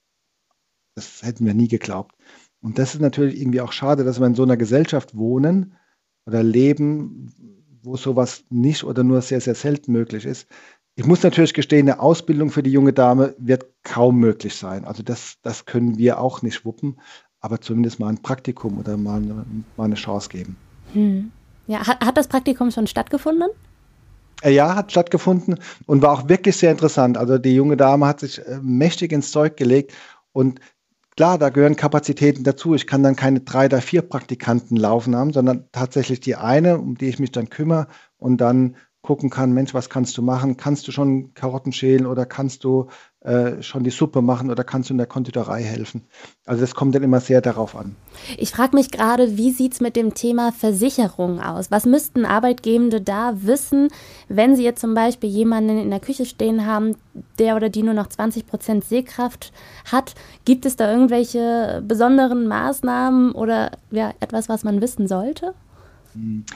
das 0.95 1.23
hätten 1.23 1.47
wir 1.47 1.55
nie 1.55 1.69
geglaubt. 1.69 2.17
Und 2.63 2.79
das 2.79 2.95
ist 2.95 3.01
natürlich 3.01 3.41
irgendwie 3.41 3.61
auch 3.61 3.73
schade, 3.73 4.05
dass 4.05 4.21
wir 4.21 4.27
in 4.27 4.35
so 4.35 4.43
einer 4.43 4.57
Gesellschaft 4.57 5.17
wohnen 5.17 5.75
oder 6.27 6.43
leben, 6.43 7.33
wo 7.83 7.97
sowas 7.97 8.45
nicht 8.51 8.85
oder 8.85 9.03
nur 9.03 9.23
sehr, 9.23 9.41
sehr 9.41 9.55
selten 9.55 9.93
möglich 9.93 10.27
ist. 10.27 10.47
Ich 10.97 11.07
muss 11.07 11.23
natürlich 11.23 11.55
gestehen, 11.55 11.89
eine 11.89 12.01
Ausbildung 12.01 12.51
für 12.51 12.63
die 12.63 12.73
junge 12.73 12.93
Dame 12.93 13.35
wird 13.39 13.65
kaum 13.85 14.19
möglich 14.19 14.55
sein. 14.55 14.85
Also 14.85 15.03
das, 15.03 15.37
das 15.43 15.65
können 15.65 15.97
wir 15.97 16.21
auch 16.21 16.43
nicht 16.43 16.65
wuppen, 16.65 17.01
aber 17.41 17.61
zumindest 17.61 18.01
mal 18.01 18.09
ein 18.09 18.21
Praktikum 18.21 18.79
oder 18.79 18.97
mal 18.99 19.17
eine, 19.17 19.47
mal 19.77 19.85
eine 19.85 19.95
Chance 19.95 20.29
geben. 20.29 20.57
Hm. 20.93 21.31
Ja, 21.67 21.87
hat, 21.87 22.05
hat 22.05 22.19
das 22.19 22.29
Praktikum 22.29 22.71
schon 22.71 22.87
stattgefunden? 22.87 23.49
Äh, 24.43 24.53
ja, 24.53 24.75
hat 24.75 24.91
stattgefunden 24.91 25.59
und 25.87 26.03
war 26.03 26.13
auch 26.13 26.29
wirklich 26.29 26.57
sehr 26.57 26.71
interessant. 26.71 27.17
Also 27.17 27.39
die 27.39 27.55
junge 27.55 27.77
Dame 27.77 28.07
hat 28.07 28.21
sich 28.21 28.45
äh, 28.47 28.59
mächtig 28.61 29.13
ins 29.13 29.31
Zeug 29.31 29.57
gelegt 29.57 29.95
und 30.33 30.61
Klar, 31.17 31.39
da 31.39 31.51
gehören 31.51 31.77
Kapazitäten 31.77 32.45
dazu. 32.45 32.75
Ich 32.75 32.87
kann 32.87 33.03
dann 33.03 33.17
keine 33.17 33.41
drei 33.41 33.67
oder 33.67 33.81
vier 33.81 34.03
Praktikanten 34.03 34.77
laufen 34.77 35.15
haben, 35.17 35.33
sondern 35.33 35.69
tatsächlich 35.73 36.21
die 36.21 36.37
eine, 36.37 36.79
um 36.79 36.97
die 36.97 37.09
ich 37.09 37.19
mich 37.19 37.33
dann 37.33 37.51
kümmere 37.51 37.89
und 38.17 38.39
dann 38.39 38.77
gucken 39.03 39.31
kann, 39.31 39.53
Mensch, 39.53 39.73
was 39.73 39.89
kannst 39.89 40.19
du 40.19 40.23
machen? 40.23 40.57
Kannst 40.59 40.87
du 40.87 40.93
schon 40.93 41.33
Karotten 41.33 41.73
schälen 41.73 42.07
oder 42.07 42.27
kannst 42.27 42.65
du 42.65 42.89
äh, 43.21 43.63
schon 43.63 43.83
die 43.83 43.91
Suppe 43.91 44.21
machen 44.21 44.51
oder 44.51 44.63
kannst 44.63 44.91
du 44.91 44.95
in 44.95 44.99
der 44.99 45.07
Konditorei 45.07 45.63
helfen? 45.63 46.07
Also 46.45 46.61
das 46.61 46.75
kommt 46.75 46.95
dann 46.95 47.03
immer 47.03 47.21
sehr 47.21 47.41
darauf 47.41 47.77
an. 47.77 47.97
Ich 48.37 48.51
frage 48.51 48.77
mich 48.77 48.91
gerade, 48.91 49.39
wie 49.39 49.53
sieht 49.53 49.73
es 49.73 49.81
mit 49.81 49.97
dem 49.97 50.13
Thema 50.13 50.53
Versicherung 50.53 51.41
aus? 51.41 51.71
Was 51.71 51.87
müssten 51.87 52.27
Arbeitgebende 52.27 53.01
da 53.01 53.33
wissen, 53.43 53.89
wenn 54.29 54.55
sie 54.55 54.65
jetzt 54.65 54.83
zum 54.83 54.93
Beispiel 54.93 55.31
jemanden 55.31 55.79
in 55.79 55.91
der 55.91 56.01
Küche 56.01 56.27
stehen 56.27 56.67
haben, 56.67 56.95
der 57.39 57.57
oder 57.57 57.71
die 57.71 57.83
nur 57.83 57.95
noch 57.95 58.09
20 58.09 58.47
Prozent 58.47 58.85
Sehkraft 58.85 59.53
hat? 59.91 60.15
Gibt 60.45 60.67
es 60.67 60.77
da 60.77 60.93
irgendwelche 60.93 61.83
besonderen 61.87 62.47
Maßnahmen 62.47 63.33
oder 63.33 63.71
ja, 63.91 64.13
etwas, 64.21 64.51
was 64.51 64.63
man 64.63 64.83
wissen 64.83 65.09
sollte? 65.09 65.55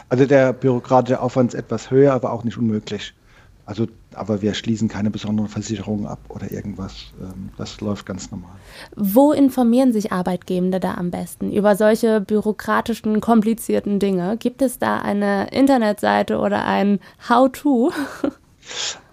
Also 0.08 0.26
der 0.26 0.52
bürokratische 0.52 1.20
Aufwand 1.20 1.54
ist 1.54 1.60
etwas 1.60 1.90
höher, 1.90 2.12
aber 2.12 2.32
auch 2.32 2.44
nicht 2.44 2.58
unmöglich. 2.58 3.14
Also, 3.66 3.86
aber 4.14 4.42
wir 4.42 4.52
schließen 4.52 4.88
keine 4.88 5.10
besonderen 5.10 5.48
Versicherungen 5.48 6.06
ab 6.06 6.18
oder 6.28 6.52
irgendwas. 6.52 7.12
Ähm, 7.20 7.48
das 7.56 7.80
läuft 7.80 8.04
ganz 8.04 8.30
normal. 8.30 8.52
Wo 8.94 9.32
informieren 9.32 9.92
sich 9.92 10.12
Arbeitgebende 10.12 10.80
da 10.80 10.94
am 10.94 11.10
besten 11.10 11.50
über 11.50 11.74
solche 11.74 12.20
bürokratischen, 12.20 13.20
komplizierten 13.22 13.98
Dinge? 14.00 14.36
Gibt 14.36 14.60
es 14.60 14.78
da 14.78 14.98
eine 14.98 15.48
Internetseite 15.50 16.38
oder 16.38 16.64
ein 16.64 17.00
How-to? 17.28 17.92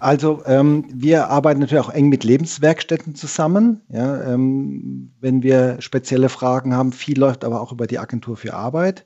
Also 0.00 0.40
ähm, 0.46 0.86
wir 0.88 1.28
arbeiten 1.28 1.60
natürlich 1.60 1.84
auch 1.84 1.92
eng 1.92 2.08
mit 2.08 2.24
Lebenswerkstätten 2.24 3.14
zusammen. 3.14 3.82
Ja, 3.90 4.32
ähm, 4.32 5.12
wenn 5.20 5.42
wir 5.42 5.76
spezielle 5.80 6.30
Fragen 6.30 6.74
haben, 6.74 6.90
viel 6.92 7.18
läuft 7.18 7.44
aber 7.44 7.60
auch 7.60 7.70
über 7.70 7.86
die 7.86 7.98
Agentur 7.98 8.38
für 8.38 8.54
Arbeit 8.54 9.04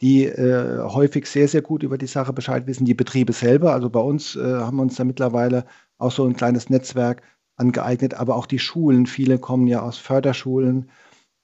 die 0.00 0.24
äh, 0.24 0.78
häufig 0.78 1.26
sehr, 1.26 1.48
sehr 1.48 1.62
gut 1.62 1.82
über 1.82 1.98
die 1.98 2.06
Sache 2.06 2.32
Bescheid 2.32 2.66
wissen. 2.66 2.86
Die 2.86 2.94
Betriebe 2.94 3.32
selber, 3.32 3.72
also 3.72 3.90
bei 3.90 4.00
uns 4.00 4.36
äh, 4.36 4.40
haben 4.40 4.78
wir 4.78 4.82
uns 4.82 4.96
da 4.96 5.04
mittlerweile 5.04 5.66
auch 5.98 6.12
so 6.12 6.24
ein 6.24 6.36
kleines 6.36 6.70
Netzwerk 6.70 7.22
angeeignet, 7.56 8.14
aber 8.14 8.36
auch 8.36 8.46
die 8.46 8.58
Schulen. 8.58 9.06
Viele 9.06 9.38
kommen 9.38 9.66
ja 9.66 9.82
aus 9.82 9.98
Förderschulen, 9.98 10.90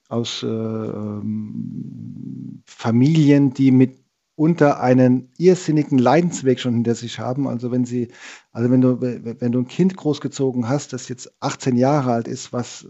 aus 0.09 0.41
äh, 0.41 0.47
ähm, 0.47 2.63
Familien, 2.65 3.53
die 3.53 3.71
mitunter 3.71 4.79
einen 4.79 5.31
irrsinnigen 5.37 5.99
Leidensweg 5.99 6.59
schon 6.59 6.73
hinter 6.73 6.95
sich 6.95 7.19
haben. 7.19 7.47
Also 7.47 7.71
wenn 7.71 7.85
sie, 7.85 8.07
also 8.51 8.71
wenn 8.71 8.81
du, 8.81 8.99
wenn 8.99 9.51
du 9.51 9.59
ein 9.59 9.67
Kind 9.67 9.95
großgezogen 9.95 10.67
hast, 10.67 10.93
das 10.93 11.09
jetzt 11.09 11.31
18 11.41 11.77
Jahre 11.77 12.13
alt 12.13 12.27
ist, 12.27 12.53
was 12.53 12.87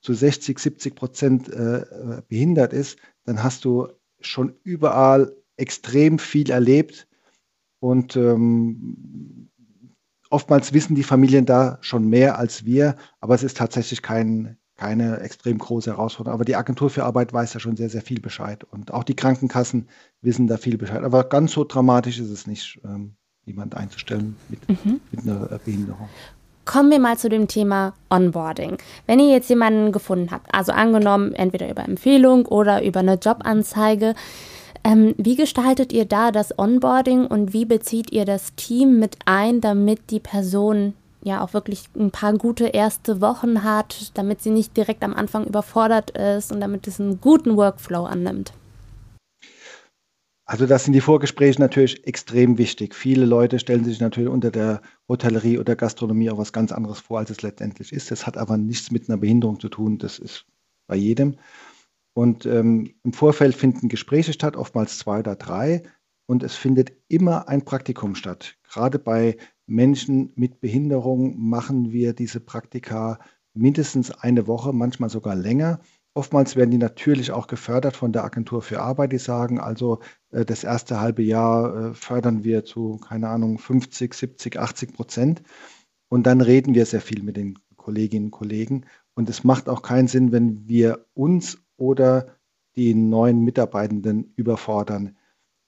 zu 0.00 0.14
60, 0.14 0.58
70 0.58 0.94
Prozent 0.94 1.48
äh, 1.50 2.22
behindert 2.28 2.72
ist, 2.72 2.98
dann 3.24 3.42
hast 3.42 3.66
du 3.66 3.88
schon 4.26 4.54
überall 4.62 5.32
extrem 5.56 6.18
viel 6.18 6.50
erlebt 6.50 7.08
und 7.80 8.16
ähm, 8.16 9.48
oftmals 10.30 10.72
wissen 10.72 10.94
die 10.94 11.02
Familien 11.02 11.46
da 11.46 11.78
schon 11.80 12.08
mehr 12.08 12.38
als 12.38 12.64
wir, 12.64 12.96
aber 13.20 13.34
es 13.34 13.42
ist 13.42 13.56
tatsächlich 13.56 14.02
kein, 14.02 14.56
keine 14.76 15.20
extrem 15.20 15.58
große 15.58 15.90
Herausforderung. 15.90 16.34
Aber 16.34 16.44
die 16.44 16.56
Agentur 16.56 16.90
für 16.90 17.04
Arbeit 17.04 17.32
weiß 17.32 17.54
ja 17.54 17.60
schon 17.60 17.76
sehr, 17.76 17.88
sehr 17.88 18.02
viel 18.02 18.20
Bescheid 18.20 18.64
und 18.64 18.92
auch 18.92 19.04
die 19.04 19.16
Krankenkassen 19.16 19.88
wissen 20.20 20.46
da 20.46 20.56
viel 20.56 20.78
Bescheid. 20.78 21.04
Aber 21.04 21.24
ganz 21.24 21.52
so 21.52 21.64
dramatisch 21.64 22.18
ist 22.18 22.30
es 22.30 22.46
nicht, 22.46 22.80
ähm, 22.84 23.16
jemand 23.44 23.76
einzustellen 23.76 24.36
mit, 24.48 24.68
mhm. 24.68 25.00
mit 25.12 25.22
einer 25.22 25.58
Behinderung. 25.64 26.08
Kommen 26.66 26.90
wir 26.90 26.98
mal 26.98 27.16
zu 27.16 27.28
dem 27.28 27.46
Thema 27.46 27.94
Onboarding. 28.10 28.76
Wenn 29.06 29.20
ihr 29.20 29.30
jetzt 29.30 29.48
jemanden 29.48 29.92
gefunden 29.92 30.32
habt, 30.32 30.52
also 30.52 30.72
angenommen 30.72 31.32
entweder 31.32 31.70
über 31.70 31.84
Empfehlung 31.84 32.44
oder 32.44 32.82
über 32.82 33.00
eine 33.00 33.14
Jobanzeige, 33.14 34.14
ähm, 34.82 35.14
wie 35.16 35.36
gestaltet 35.36 35.92
ihr 35.92 36.06
da 36.06 36.32
das 36.32 36.58
Onboarding 36.58 37.28
und 37.28 37.52
wie 37.52 37.64
bezieht 37.64 38.10
ihr 38.10 38.24
das 38.24 38.52
Team 38.56 38.98
mit 38.98 39.16
ein, 39.26 39.60
damit 39.60 40.10
die 40.10 40.18
Person 40.18 40.94
ja 41.22 41.40
auch 41.40 41.54
wirklich 41.54 41.84
ein 41.96 42.10
paar 42.10 42.32
gute 42.32 42.66
erste 42.66 43.20
Wochen 43.20 43.62
hat, 43.62 44.10
damit 44.14 44.42
sie 44.42 44.50
nicht 44.50 44.76
direkt 44.76 45.04
am 45.04 45.14
Anfang 45.14 45.44
überfordert 45.44 46.10
ist 46.18 46.50
und 46.50 46.60
damit 46.60 46.88
es 46.88 47.00
einen 47.00 47.20
guten 47.20 47.56
Workflow 47.56 48.04
annimmt? 48.04 48.52
Also 50.48 50.66
das 50.66 50.84
sind 50.84 50.92
die 50.92 51.00
Vorgespräche 51.00 51.60
natürlich 51.60 52.06
extrem 52.06 52.56
wichtig. 52.56 52.94
Viele 52.94 53.26
Leute 53.26 53.58
stellen 53.58 53.84
sich 53.84 54.00
natürlich 54.00 54.30
unter 54.30 54.52
der 54.52 54.80
Hotellerie 55.08 55.58
oder 55.58 55.74
Gastronomie 55.74 56.30
auch 56.30 56.38
was 56.38 56.52
ganz 56.52 56.70
anderes 56.70 57.00
vor, 57.00 57.18
als 57.18 57.30
es 57.30 57.42
letztendlich 57.42 57.92
ist. 57.92 58.12
Das 58.12 58.28
hat 58.28 58.38
aber 58.38 58.56
nichts 58.56 58.92
mit 58.92 59.08
einer 59.08 59.18
Behinderung 59.18 59.58
zu 59.58 59.68
tun. 59.68 59.98
Das 59.98 60.20
ist 60.20 60.46
bei 60.86 60.94
jedem. 60.94 61.36
Und 62.14 62.46
ähm, 62.46 62.94
im 63.02 63.12
Vorfeld 63.12 63.56
finden 63.56 63.88
Gespräche 63.88 64.32
statt, 64.32 64.56
oftmals 64.56 64.98
zwei 64.98 65.18
oder 65.18 65.34
drei. 65.34 65.82
Und 66.26 66.44
es 66.44 66.54
findet 66.54 66.92
immer 67.08 67.48
ein 67.48 67.64
Praktikum 67.64 68.14
statt. 68.14 68.56
Gerade 68.68 69.00
bei 69.00 69.36
Menschen 69.66 70.32
mit 70.36 70.60
Behinderung 70.60 71.36
machen 71.38 71.90
wir 71.90 72.12
diese 72.12 72.38
Praktika 72.38 73.18
mindestens 73.52 74.12
eine 74.12 74.46
Woche, 74.46 74.72
manchmal 74.72 75.10
sogar 75.10 75.34
länger. 75.34 75.80
Oftmals 76.16 76.56
werden 76.56 76.70
die 76.70 76.78
natürlich 76.78 77.30
auch 77.30 77.46
gefördert 77.46 77.94
von 77.94 78.10
der 78.10 78.24
Agentur 78.24 78.62
für 78.62 78.80
Arbeit, 78.80 79.12
die 79.12 79.18
sagen, 79.18 79.60
also 79.60 80.00
äh, 80.30 80.46
das 80.46 80.64
erste 80.64 80.98
halbe 80.98 81.22
Jahr 81.22 81.90
äh, 81.90 81.94
fördern 81.94 82.42
wir 82.42 82.64
zu, 82.64 82.96
keine 83.06 83.28
Ahnung, 83.28 83.58
50, 83.58 84.14
70, 84.14 84.58
80 84.58 84.94
Prozent. 84.94 85.42
Und 86.08 86.26
dann 86.26 86.40
reden 86.40 86.74
wir 86.74 86.86
sehr 86.86 87.02
viel 87.02 87.22
mit 87.22 87.36
den 87.36 87.58
Kolleginnen 87.76 88.26
und 88.26 88.30
Kollegen. 88.30 88.86
Und 89.14 89.28
es 89.28 89.44
macht 89.44 89.68
auch 89.68 89.82
keinen 89.82 90.08
Sinn, 90.08 90.32
wenn 90.32 90.66
wir 90.66 91.04
uns 91.12 91.58
oder 91.76 92.28
die 92.76 92.94
neuen 92.94 93.44
Mitarbeitenden 93.44 94.32
überfordern. 94.36 95.18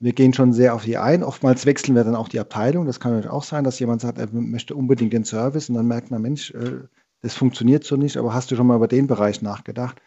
Wir 0.01 0.15
gehen 0.15 0.33
schon 0.33 0.55
sehr 0.55 0.75
auf 0.75 0.85
die 0.85 0.97
ein. 0.97 1.25
Oftmals 1.25 1.67
wechseln 1.67 1.95
wir 1.95 2.05
dann 2.05 2.17
auch 2.17 2.29
die 2.29 2.41
Abteilung. 2.41 2.87
Das 2.87 3.01
kann 3.01 3.13
natürlich 3.13 3.31
auch 3.31 3.45
sein, 3.45 3.65
dass 3.65 3.81
jemand 3.81 4.01
sagt, 4.01 4.17
er 4.17 4.33
möchte 4.33 4.75
unbedingt 4.75 5.13
den 5.13 5.25
Service 5.25 5.69
und 5.69 5.75
dann 5.75 5.89
merkt 5.89 6.11
man, 6.11 6.23
Mensch, 6.23 6.53
äh, 6.53 6.85
das 7.21 7.35
funktioniert 7.35 7.85
so 7.85 7.97
nicht, 7.97 8.17
aber 8.17 8.33
hast 8.33 8.51
du 8.51 8.57
schon 8.57 8.67
mal 8.67 8.77
über 8.77 8.89
den 8.89 9.09
Bereich 9.09 9.43
nachgedacht? 9.43 10.01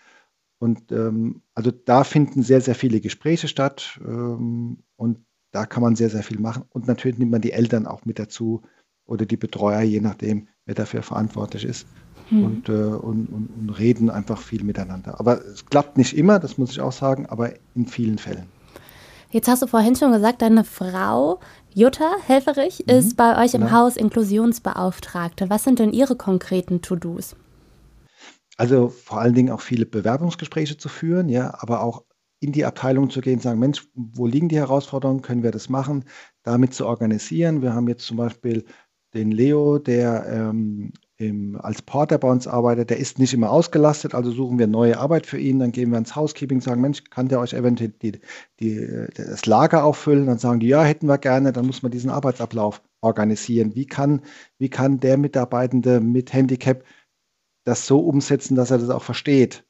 Und 0.61 0.91
ähm, 0.91 1.41
also 1.55 1.71
da 1.71 2.03
finden 2.03 2.43
sehr, 2.43 2.61
sehr 2.61 2.75
viele 2.75 3.01
Gespräche 3.01 3.47
statt 3.47 3.99
ähm, 4.05 4.77
und 4.95 5.25
da 5.51 5.65
kann 5.65 5.81
man 5.81 5.95
sehr, 5.95 6.11
sehr 6.11 6.21
viel 6.21 6.39
machen. 6.39 6.65
Und 6.69 6.87
natürlich 6.87 7.17
nimmt 7.17 7.31
man 7.31 7.41
die 7.41 7.51
Eltern 7.51 7.87
auch 7.87 8.05
mit 8.05 8.19
dazu 8.19 8.61
oder 9.05 9.25
die 9.25 9.37
Betreuer, 9.37 9.81
je 9.81 10.01
nachdem, 10.01 10.49
wer 10.67 10.75
dafür 10.75 11.01
verantwortlich 11.01 11.65
ist. 11.65 11.87
Hm. 12.29 12.45
Und, 12.45 12.69
äh, 12.69 12.73
und, 12.73 13.25
und, 13.25 13.49
und, 13.59 13.69
reden 13.71 14.11
einfach 14.11 14.37
viel 14.37 14.63
miteinander. 14.63 15.19
Aber 15.19 15.43
es 15.43 15.65
klappt 15.65 15.97
nicht 15.97 16.15
immer, 16.15 16.37
das 16.37 16.59
muss 16.59 16.69
ich 16.69 16.79
auch 16.79 16.91
sagen, 16.91 17.25
aber 17.25 17.53
in 17.73 17.87
vielen 17.87 18.19
Fällen. 18.19 18.45
Jetzt 19.31 19.47
hast 19.47 19.63
du 19.63 19.67
vorhin 19.67 19.95
schon 19.95 20.11
gesagt, 20.11 20.43
deine 20.43 20.63
Frau 20.63 21.39
Jutta 21.73 22.11
Helferich 22.27 22.83
mhm, 22.85 22.93
ist 22.93 23.17
bei 23.17 23.43
euch 23.43 23.55
im 23.55 23.61
genau. 23.61 23.71
Haus 23.71 23.97
Inklusionsbeauftragte. 23.97 25.49
Was 25.49 25.63
sind 25.63 25.79
denn 25.79 25.91
ihre 25.91 26.15
konkreten 26.15 26.83
To-Dos? 26.83 27.35
Also 28.61 28.89
vor 28.89 29.19
allen 29.19 29.33
Dingen 29.33 29.49
auch 29.49 29.59
viele 29.61 29.87
Bewerbungsgespräche 29.87 30.77
zu 30.77 30.87
führen, 30.87 31.29
ja, 31.29 31.51
aber 31.57 31.81
auch 31.81 32.03
in 32.41 32.51
die 32.51 32.63
Abteilung 32.63 33.09
zu 33.09 33.19
gehen, 33.19 33.39
sagen, 33.39 33.59
Mensch, 33.59 33.87
wo 33.95 34.27
liegen 34.27 34.49
die 34.49 34.57
Herausforderungen, 34.57 35.23
können 35.23 35.41
wir 35.41 35.49
das 35.49 35.67
machen, 35.67 36.05
damit 36.43 36.75
zu 36.75 36.85
organisieren. 36.85 37.63
Wir 37.63 37.73
haben 37.73 37.87
jetzt 37.87 38.05
zum 38.05 38.17
Beispiel 38.17 38.65
den 39.15 39.31
Leo, 39.31 39.79
der 39.79 40.27
ähm, 40.27 40.93
im, 41.17 41.59
als 41.59 41.81
Porter 41.81 42.19
bei 42.19 42.29
uns 42.29 42.45
arbeitet, 42.45 42.91
der 42.91 42.97
ist 42.97 43.17
nicht 43.17 43.33
immer 43.33 43.49
ausgelastet, 43.49 44.13
also 44.13 44.29
suchen 44.29 44.59
wir 44.59 44.67
neue 44.67 44.99
Arbeit 44.99 45.25
für 45.25 45.39
ihn, 45.39 45.57
dann 45.57 45.71
gehen 45.71 45.89
wir 45.89 45.97
ins 45.97 46.15
Housekeeping, 46.15 46.61
sagen, 46.61 46.81
Mensch, 46.81 47.03
kann 47.05 47.29
der 47.29 47.39
euch 47.39 47.53
eventuell 47.53 47.93
die, 48.03 48.19
die, 48.59 49.07
das 49.15 49.47
Lager 49.47 49.83
auffüllen? 49.83 50.27
Dann 50.27 50.37
sagen 50.37 50.59
die, 50.59 50.67
ja, 50.67 50.83
hätten 50.83 51.07
wir 51.07 51.17
gerne, 51.17 51.51
dann 51.51 51.65
muss 51.65 51.81
man 51.81 51.91
diesen 51.91 52.11
Arbeitsablauf 52.11 52.83
organisieren. 53.01 53.73
Wie 53.73 53.87
kann, 53.87 54.21
wie 54.59 54.69
kann 54.69 54.99
der 54.99 55.17
Mitarbeitende 55.17 55.99
mit 55.99 56.31
Handicap 56.31 56.83
das 57.63 57.87
so 57.87 57.99
umsetzen, 57.99 58.55
dass 58.55 58.71
er 58.71 58.79
das 58.79 58.89
auch 58.89 59.03
versteht. 59.03 59.65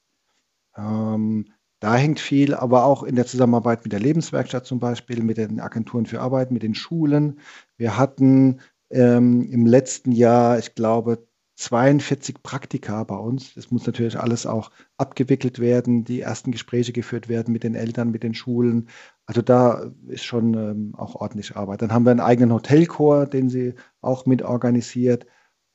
Ähm, 0.75 1.53
da 1.79 1.95
hängt 1.95 2.19
viel, 2.19 2.53
aber 2.53 2.85
auch 2.85 3.03
in 3.03 3.15
der 3.15 3.25
Zusammenarbeit 3.25 3.83
mit 3.83 3.91
der 3.91 3.99
Lebenswerkstatt 3.99 4.65
zum 4.65 4.79
Beispiel, 4.79 5.23
mit 5.23 5.37
den 5.37 5.59
Agenturen 5.59 6.05
für 6.05 6.21
Arbeit, 6.21 6.51
mit 6.51 6.63
den 6.63 6.75
Schulen. 6.75 7.39
Wir 7.77 7.97
hatten 7.97 8.61
ähm, 8.91 9.49
im 9.51 9.65
letzten 9.65 10.11
Jahr, 10.11 10.59
ich 10.59 10.75
glaube, 10.75 11.27
42 11.55 12.41
Praktika 12.43 13.03
bei 13.03 13.15
uns. 13.15 13.53
Das 13.55 13.71
muss 13.71 13.85
natürlich 13.85 14.19
alles 14.19 14.45
auch 14.45 14.71
abgewickelt 14.97 15.59
werden, 15.59 16.03
die 16.03 16.21
ersten 16.21 16.51
Gespräche 16.51 16.91
geführt 16.91 17.29
werden 17.29 17.51
mit 17.51 17.63
den 17.63 17.75
Eltern, 17.75 18.11
mit 18.11 18.23
den 18.23 18.33
Schulen. 18.33 18.89
Also 19.25 19.41
da 19.41 19.91
ist 20.07 20.23
schon 20.23 20.53
ähm, 20.53 20.93
auch 20.97 21.15
ordentlich 21.15 21.55
Arbeit. 21.55 21.81
Dann 21.81 21.93
haben 21.93 22.05
wir 22.05 22.11
einen 22.11 22.19
eigenen 22.19 22.53
Hotelchor, 22.53 23.25
den 23.27 23.49
sie 23.49 23.75
auch 24.01 24.25
mit 24.25 24.41
organisiert. 24.41 25.25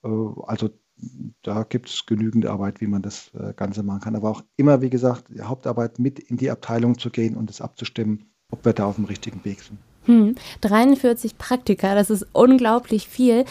Äh, 0.04 0.08
also 0.46 0.70
da 1.42 1.62
gibt 1.62 1.88
es 1.88 2.06
genügend 2.06 2.46
Arbeit, 2.46 2.80
wie 2.80 2.86
man 2.86 3.02
das 3.02 3.30
äh, 3.34 3.52
Ganze 3.54 3.82
machen 3.82 4.00
kann. 4.00 4.16
Aber 4.16 4.30
auch 4.30 4.42
immer, 4.56 4.80
wie 4.80 4.90
gesagt, 4.90 5.24
die 5.28 5.42
Hauptarbeit 5.42 5.98
mit 5.98 6.18
in 6.18 6.36
die 6.36 6.50
Abteilung 6.50 6.98
zu 6.98 7.10
gehen 7.10 7.36
und 7.36 7.50
es 7.50 7.60
abzustimmen, 7.60 8.30
ob 8.50 8.64
wir 8.64 8.72
da 8.72 8.86
auf 8.86 8.96
dem 8.96 9.04
richtigen 9.04 9.44
Weg 9.44 9.60
sind. 9.60 9.78
Hm, 10.04 10.36
43 10.60 11.36
Praktika, 11.36 11.94
das 11.94 12.10
ist 12.10 12.26
unglaublich 12.32 13.08
viel. 13.08 13.44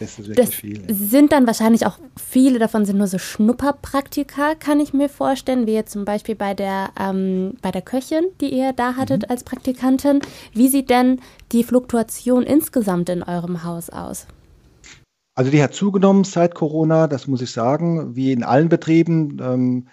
Das, 0.00 0.18
ist 0.18 0.36
das 0.36 0.52
viel, 0.52 0.82
ja. 0.88 0.94
sind 0.94 1.30
dann 1.30 1.46
wahrscheinlich 1.46 1.86
auch 1.86 1.98
viele 2.20 2.58
davon 2.58 2.84
sind 2.84 2.98
nur 2.98 3.06
so 3.06 3.18
Schnupperpraktika, 3.18 4.56
kann 4.56 4.80
ich 4.80 4.92
mir 4.92 5.08
vorstellen, 5.08 5.68
wie 5.68 5.72
jetzt 5.72 5.92
zum 5.92 6.04
Beispiel 6.04 6.34
bei 6.34 6.52
der, 6.52 6.90
ähm, 6.98 7.54
bei 7.62 7.70
der 7.70 7.80
Köchin, 7.80 8.24
die 8.40 8.52
ihr 8.52 8.72
da 8.72 8.96
hattet 8.96 9.22
mhm. 9.22 9.30
als 9.30 9.44
Praktikantin. 9.44 10.20
Wie 10.52 10.68
sieht 10.68 10.90
denn 10.90 11.20
die 11.52 11.62
Fluktuation 11.62 12.42
insgesamt 12.42 13.08
in 13.08 13.22
eurem 13.22 13.62
Haus 13.62 13.88
aus? 13.88 14.26
Also 15.34 15.50
die 15.50 15.62
hat 15.62 15.74
zugenommen 15.74 16.24
seit 16.24 16.54
Corona, 16.54 17.08
das 17.08 17.26
muss 17.26 17.42
ich 17.42 17.50
sagen, 17.50 18.14
wie 18.14 18.32
in 18.32 18.44
allen 18.44 18.68
Betrieben. 18.68 19.38
Ähm, 19.40 19.88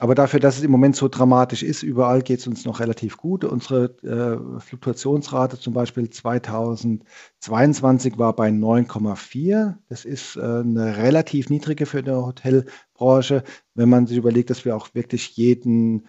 aber 0.00 0.14
dafür, 0.14 0.38
dass 0.38 0.58
es 0.58 0.62
im 0.62 0.70
Moment 0.70 0.94
so 0.94 1.08
dramatisch 1.08 1.64
ist, 1.64 1.82
überall 1.82 2.22
geht 2.22 2.38
es 2.38 2.46
uns 2.46 2.64
noch 2.64 2.78
relativ 2.78 3.16
gut. 3.16 3.42
Unsere 3.44 3.96
äh, 4.02 4.60
Fluktuationsrate 4.60 5.58
zum 5.58 5.74
Beispiel 5.74 6.08
2022 6.08 8.16
war 8.16 8.36
bei 8.36 8.48
9,4. 8.48 9.74
Das 9.88 10.04
ist 10.04 10.36
äh, 10.36 10.40
eine 10.40 10.98
relativ 10.98 11.50
niedrige 11.50 11.84
für 11.84 12.04
die 12.04 12.12
Hotelbranche, 12.12 13.42
wenn 13.74 13.88
man 13.88 14.06
sich 14.06 14.16
überlegt, 14.16 14.50
dass 14.50 14.64
wir 14.64 14.76
auch 14.76 14.94
wirklich 14.94 15.36
jeden 15.36 16.06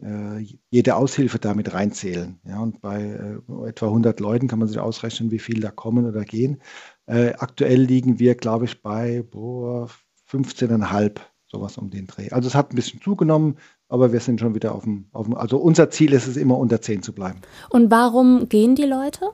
äh, 0.00 0.46
jede 0.70 0.96
Aushilfe 0.96 1.38
damit 1.38 1.74
reinzählen. 1.74 2.40
Ja, 2.44 2.60
und 2.60 2.80
bei 2.80 3.02
äh, 3.02 3.68
etwa 3.68 3.86
100 3.86 4.20
Leuten 4.20 4.48
kann 4.48 4.58
man 4.58 4.68
sich 4.68 4.78
ausrechnen, 4.78 5.30
wie 5.30 5.38
viel 5.38 5.60
da 5.60 5.70
kommen 5.70 6.06
oder 6.06 6.24
gehen. 6.24 6.62
Äh, 7.06 7.32
aktuell 7.34 7.80
liegen 7.80 8.18
wir, 8.18 8.34
glaube 8.34 8.66
ich, 8.66 8.82
bei 8.82 9.24
15,5, 9.30 11.18
sowas 11.46 11.76
um 11.76 11.90
den 11.90 12.06
Dreh. 12.06 12.30
Also 12.30 12.48
es 12.48 12.54
hat 12.54 12.72
ein 12.72 12.76
bisschen 12.76 13.00
zugenommen, 13.00 13.58
aber 13.88 14.12
wir 14.12 14.20
sind 14.20 14.40
schon 14.40 14.54
wieder 14.54 14.74
auf 14.74 14.84
dem, 14.84 15.08
auf 15.12 15.26
dem, 15.26 15.36
also 15.36 15.58
unser 15.58 15.90
Ziel 15.90 16.12
ist 16.12 16.26
es 16.26 16.36
immer 16.36 16.56
unter 16.56 16.80
10 16.80 17.02
zu 17.02 17.12
bleiben. 17.12 17.40
Und 17.70 17.90
warum 17.90 18.48
gehen 18.48 18.74
die 18.74 18.86
Leute? 18.86 19.30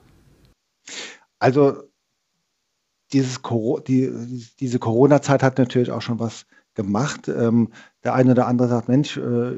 Also 1.37 1.83
dieses, 3.13 3.39
die, 3.87 4.47
diese 4.59 4.79
Corona-Zeit 4.79 5.43
hat 5.43 5.57
natürlich 5.57 5.91
auch 5.91 6.01
schon 6.01 6.19
was 6.19 6.45
gemacht. 6.83 7.27
Ähm, 7.27 7.69
der 8.03 8.13
eine 8.13 8.31
oder 8.31 8.47
andere 8.47 8.69
sagt, 8.69 8.87
Mensch, 8.87 9.17
äh, 9.17 9.53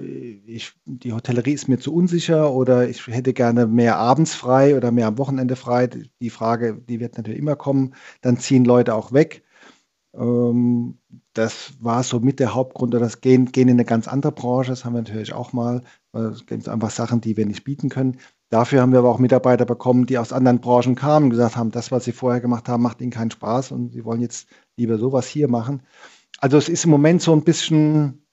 ich, 0.45 0.73
die 0.86 1.13
Hotellerie 1.13 1.53
ist 1.53 1.67
mir 1.67 1.79
zu 1.79 1.93
unsicher 1.93 2.51
oder 2.51 2.89
ich 2.89 3.05
hätte 3.07 3.34
gerne 3.34 3.67
mehr 3.67 3.97
abends 3.97 4.34
frei 4.34 4.75
oder 4.75 4.91
mehr 4.91 5.07
am 5.07 5.17
Wochenende 5.17 5.55
frei. 5.55 5.88
Die 5.88 6.29
Frage, 6.29 6.81
die 6.89 6.99
wird 6.99 7.17
natürlich 7.17 7.39
immer 7.39 7.55
kommen. 7.55 7.93
Dann 8.21 8.38
ziehen 8.38 8.65
Leute 8.65 8.95
auch 8.95 9.13
weg. 9.13 9.43
Ähm, 10.15 10.97
das 11.34 11.73
war 11.79 12.03
so 12.03 12.19
mit 12.19 12.39
der 12.39 12.53
Hauptgrund, 12.55 12.93
oder 12.95 13.05
das 13.05 13.21
gehen, 13.21 13.51
gehen 13.51 13.67
in 13.69 13.75
eine 13.75 13.86
ganz 13.86 14.07
andere 14.07 14.31
Branche. 14.31 14.71
Das 14.71 14.84
haben 14.84 14.93
wir 14.93 15.01
natürlich 15.01 15.34
auch 15.34 15.53
mal. 15.53 15.84
Es 16.13 16.45
gibt 16.45 16.67
einfach 16.67 16.91
Sachen, 16.91 17.21
die 17.21 17.38
wir 17.38 17.45
nicht 17.45 17.63
bieten 17.63 17.88
können. 17.89 18.17
Dafür 18.49 18.81
haben 18.81 18.91
wir 18.91 18.99
aber 18.99 19.10
auch 19.10 19.19
Mitarbeiter 19.19 19.63
bekommen, 19.65 20.05
die 20.07 20.17
aus 20.17 20.34
anderen 20.34 20.60
Branchen 20.60 20.95
kamen 20.95 21.25
und 21.25 21.29
gesagt 21.29 21.55
haben, 21.55 21.71
das, 21.71 21.89
was 21.89 22.03
sie 22.03 22.12
vorher 22.12 22.41
gemacht 22.41 22.67
haben, 22.67 22.84
macht 22.84 22.99
ihnen 22.99 23.12
keinen 23.12 23.31
Spaß 23.31 23.71
und 23.71 23.93
sie 23.93 24.03
wollen 24.03 24.19
jetzt 24.19 24.49
lieber 24.75 24.97
sowas 24.97 25.27
hier 25.27 25.47
machen. 25.47 25.84
Also 26.39 26.58
es 26.58 26.70
ist 26.70 26.86
im 26.86 26.91
Moment 26.91 27.22
so 27.22 27.34
ein 27.34 27.44
bisschen 27.44 28.26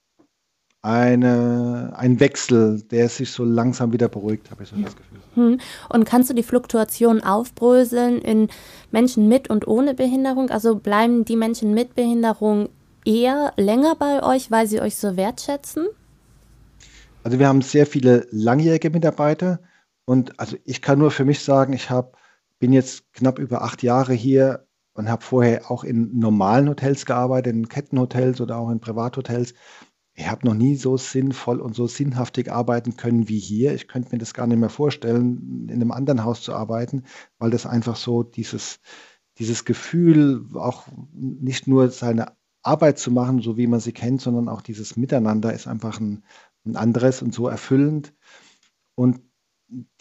eine, 0.81 1.91
ein 1.95 2.19
Wechsel, 2.19 2.81
der 2.83 3.09
sich 3.09 3.31
so 3.31 3.43
langsam 3.43 3.91
wieder 3.91 4.07
beruhigt, 4.07 4.49
habe 4.49 4.63
ich 4.63 4.69
so 4.69 4.77
das 4.77 4.95
Gefühl. 4.95 5.19
Hm. 5.35 5.59
Und 5.89 6.05
kannst 6.05 6.29
du 6.29 6.33
die 6.33 6.43
Fluktuation 6.43 7.21
aufbröseln 7.21 8.19
in 8.19 8.47
Menschen 8.91 9.27
mit 9.27 9.49
und 9.49 9.67
ohne 9.67 9.93
Behinderung? 9.93 10.49
Also 10.49 10.75
bleiben 10.75 11.25
die 11.25 11.35
Menschen 11.35 11.73
mit 11.73 11.95
Behinderung 11.95 12.69
eher 13.05 13.53
länger 13.57 13.95
bei 13.95 14.23
euch, 14.23 14.51
weil 14.51 14.67
sie 14.67 14.79
euch 14.79 14.95
so 14.95 15.17
wertschätzen? 15.17 15.87
Also 17.23 17.39
wir 17.39 17.47
haben 17.47 17.61
sehr 17.61 17.85
viele 17.85 18.27
langjährige 18.31 18.89
Mitarbeiter 18.89 19.59
und 20.05 20.39
also 20.39 20.55
ich 20.63 20.81
kann 20.81 20.99
nur 20.99 21.11
für 21.11 21.25
mich 21.25 21.41
sagen, 21.41 21.73
ich 21.73 21.89
habe 21.89 22.13
bin 22.59 22.73
jetzt 22.73 23.11
knapp 23.13 23.39
über 23.39 23.63
acht 23.63 23.83
Jahre 23.83 24.13
hier 24.13 24.67
und 24.99 25.07
habe 25.07 25.23
vorher 25.23 25.71
auch 25.71 25.85
in 25.85 26.19
normalen 26.19 26.67
Hotels 26.67 27.05
gearbeitet, 27.05 27.55
in 27.55 27.69
Kettenhotels 27.69 28.41
oder 28.41 28.57
auch 28.57 28.69
in 28.69 28.81
Privathotels. 28.81 29.53
Ich 30.13 30.29
habe 30.29 30.45
noch 30.45 30.53
nie 30.53 30.75
so 30.75 30.97
sinnvoll 30.97 31.61
und 31.61 31.73
so 31.73 31.87
sinnhaftig 31.87 32.51
arbeiten 32.51 32.97
können 32.97 33.29
wie 33.29 33.39
hier. 33.39 33.73
Ich 33.73 33.87
könnte 33.87 34.09
mir 34.11 34.17
das 34.17 34.33
gar 34.33 34.45
nicht 34.45 34.59
mehr 34.59 34.67
vorstellen, 34.67 35.69
in 35.69 35.75
einem 35.75 35.93
anderen 35.93 36.25
Haus 36.25 36.41
zu 36.41 36.53
arbeiten, 36.53 37.03
weil 37.37 37.49
das 37.49 37.65
einfach 37.65 37.95
so 37.95 38.23
dieses, 38.23 38.81
dieses 39.37 39.63
Gefühl, 39.63 40.45
auch 40.55 40.87
nicht 41.13 41.65
nur 41.65 41.89
seine 41.91 42.33
Arbeit 42.61 42.99
zu 42.99 43.09
machen, 43.09 43.39
so 43.39 43.55
wie 43.55 43.67
man 43.67 43.79
sie 43.79 43.93
kennt, 43.93 44.19
sondern 44.19 44.49
auch 44.49 44.61
dieses 44.61 44.97
Miteinander 44.97 45.53
ist 45.53 45.65
einfach 45.65 46.01
ein, 46.01 46.25
ein 46.65 46.75
anderes 46.75 47.21
und 47.21 47.33
so 47.33 47.47
erfüllend. 47.47 48.13
Und 48.95 49.21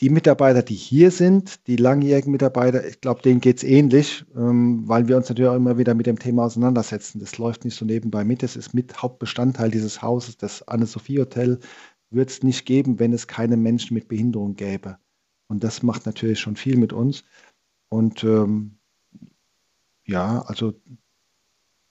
die 0.01 0.11
Mitarbeiter, 0.11 0.63
die 0.63 0.75
hier 0.75 1.11
sind, 1.11 1.67
die 1.67 1.77
langjährigen 1.77 2.33
Mitarbeiter, 2.33 2.87
ich 2.87 3.01
glaube, 3.01 3.23
denen 3.23 3.41
geht 3.41 3.59
es 3.59 3.65
ähnlich, 3.65 4.25
ähm, 4.35 4.89
weil 4.89 5.09
wir 5.09 5.17
uns 5.17 5.29
natürlich 5.29 5.51
auch 5.51 5.57
immer 5.57 5.77
wieder 5.77 5.95
mit 5.95 6.07
dem 6.07 6.19
Thema 6.19 6.45
auseinandersetzen. 6.45 7.21
Das 7.21 7.37
läuft 7.39 7.65
nicht 7.65 7.77
so 7.77 7.85
nebenbei 7.85 8.25
mit. 8.25 8.43
Das 8.43 8.57
ist 8.57 8.73
mit 8.73 9.03
Hauptbestandteil 9.03 9.71
dieses 9.71 10.01
Hauses. 10.01 10.39
Das 10.39 10.67
Anne-Sophie-Hotel 10.67 11.59
wird 12.11 12.31
es 12.31 12.43
nicht 12.43 12.65
geben, 12.65 12.99
wenn 12.99 13.13
es 13.13 13.27
keine 13.27 13.57
Menschen 13.57 13.95
mit 13.95 14.09
Behinderung 14.09 14.57
gäbe. 14.57 14.99
Und 15.49 15.65
das 15.65 15.83
macht 15.83 16.07
natürlich 16.07 16.41
schon 16.41 16.57
viel 16.57 16.79
mit 16.79 16.93
uns. 16.93 17.25
Und 17.91 18.25
ähm, 18.25 18.79
ja, 20.05 20.43
also 20.43 20.75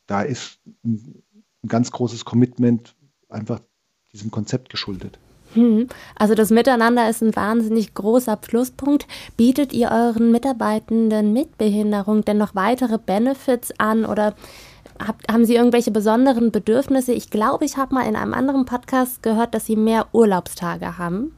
da 0.08 0.24
ist 0.24 0.60
ein, 0.84 1.24
ein 1.64 1.68
ganz 1.68 1.92
großes 1.92 2.26
Commitment 2.26 2.96
einfach 3.30 3.62
diesem 4.14 4.32
Konzept 4.32 4.70
geschuldet. 4.70 5.20
Hm. 5.58 5.88
Also 6.16 6.36
das 6.36 6.52
Miteinander 6.52 7.10
ist 7.10 7.22
ein 7.22 7.36
wahnsinnig 7.36 7.94
großer 7.94 8.36
Pluspunkt. 8.36 9.08
Bietet 9.36 9.74
ihr 9.74 9.90
euren 9.92 10.32
Mitarbeitenden 10.32 11.34
mit 11.34 11.58
Behinderung 11.58 12.24
denn 12.24 12.38
noch 12.38 12.54
weitere 12.54 13.00
Benefits 13.00 13.74
an 13.80 14.06
oder 14.06 14.36
habt, 15.00 15.32
haben 15.32 15.46
sie 15.46 15.56
irgendwelche 15.56 15.92
besonderen 15.92 16.52
Bedürfnisse? 16.52 17.14
Ich 17.14 17.32
glaube, 17.32 17.66
ich 17.66 17.78
habe 17.78 17.96
mal 17.96 18.08
in 18.08 18.16
einem 18.16 18.34
anderen 18.34 18.66
Podcast 18.66 19.24
gehört, 19.24 19.56
dass 19.56 19.66
sie 19.66 19.76
mehr 19.76 20.08
Urlaubstage 20.14 20.98
haben. 20.98 21.32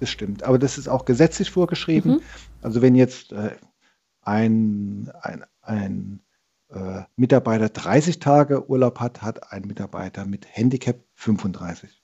Das 0.00 0.08
stimmt, 0.10 0.42
aber 0.42 0.58
das 0.58 0.76
ist 0.76 0.88
auch 0.88 1.04
gesetzlich 1.04 1.50
vorgeschrieben. 1.50 2.14
Mhm. 2.14 2.20
Also 2.62 2.82
wenn 2.82 2.94
jetzt 2.94 3.32
äh, 3.32 3.50
ein, 4.22 5.12
ein, 5.22 5.44
ein 5.62 6.20
äh, 6.70 7.02
Mitarbeiter 7.16 7.68
30 7.68 8.18
Tage 8.18 8.68
Urlaub 8.68 8.98
hat, 8.98 9.22
hat 9.22 9.52
ein 9.52 9.62
Mitarbeiter 9.62 10.24
mit 10.24 10.46
Handicap 10.48 11.04
35. 11.14 11.99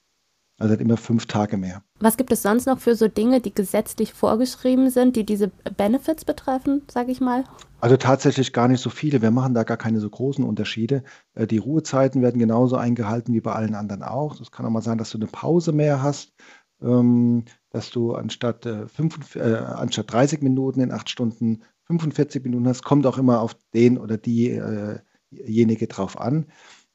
Also 0.59 0.73
hat 0.73 0.81
immer 0.81 0.97
fünf 0.97 1.27
Tage 1.27 1.59
mehr. 1.59 1.83
Was 2.01 2.17
gibt 2.17 2.33
es 2.33 2.43
sonst 2.43 2.67
noch 2.67 2.79
für 2.79 2.95
so 2.95 3.09
Dinge, 3.09 3.41
die 3.41 3.55
gesetzlich 3.55 4.15
vorgeschrieben 4.15 4.89
sind, 4.89 5.15
die 5.15 5.25
diese 5.25 5.49
Benefits 5.77 6.25
betreffen, 6.25 6.83
sage 6.91 7.13
ich 7.13 7.21
mal? 7.21 7.45
Also 7.81 7.99
tatsächlich 7.99 8.55
gar 8.55 8.67
nicht 8.67 8.81
so 8.81 8.89
viele. 8.89 9.21
Wir 9.21 9.31
machen 9.31 9.53
da 9.53 9.65
gar 9.65 9.77
keine 9.77 10.01
so 10.01 10.09
großen 10.09 10.43
Unterschiede. 10.45 11.05
Äh, 11.35 11.47
die 11.47 11.59
Ruhezeiten 11.59 12.23
werden 12.23 12.39
genauso 12.39 12.77
eingehalten 12.77 13.35
wie 13.35 13.43
bei 13.43 13.53
allen 13.53 13.75
anderen 13.75 14.03
auch. 14.03 14.41
Es 14.41 14.51
kann 14.51 14.65
auch 14.65 14.71
mal 14.71 14.81
sein, 14.81 14.97
dass 14.97 15.11
du 15.11 15.19
eine 15.19 15.27
Pause 15.27 15.73
mehr 15.73 16.03
hast, 16.03 16.33
ähm, 16.81 17.45
dass 17.71 17.91
du 17.91 18.15
anstatt, 18.15 18.65
äh, 18.65 18.89
fünf, 18.89 19.37
äh, 19.37 19.57
anstatt 19.57 20.11
30 20.11 20.43
Minuten 20.43 20.81
in 20.81 20.91
acht 20.91 21.11
Stunden 21.11 21.65
45 21.85 22.43
Minuten 22.45 22.67
hast. 22.67 22.83
Kommt 22.83 23.07
auch 23.07 23.19
immer 23.19 23.43
auf 23.43 23.57
den 23.75 23.99
oder 23.99 24.17
diejenige 24.17 25.87
drauf 25.87 26.19
an. 26.19 26.47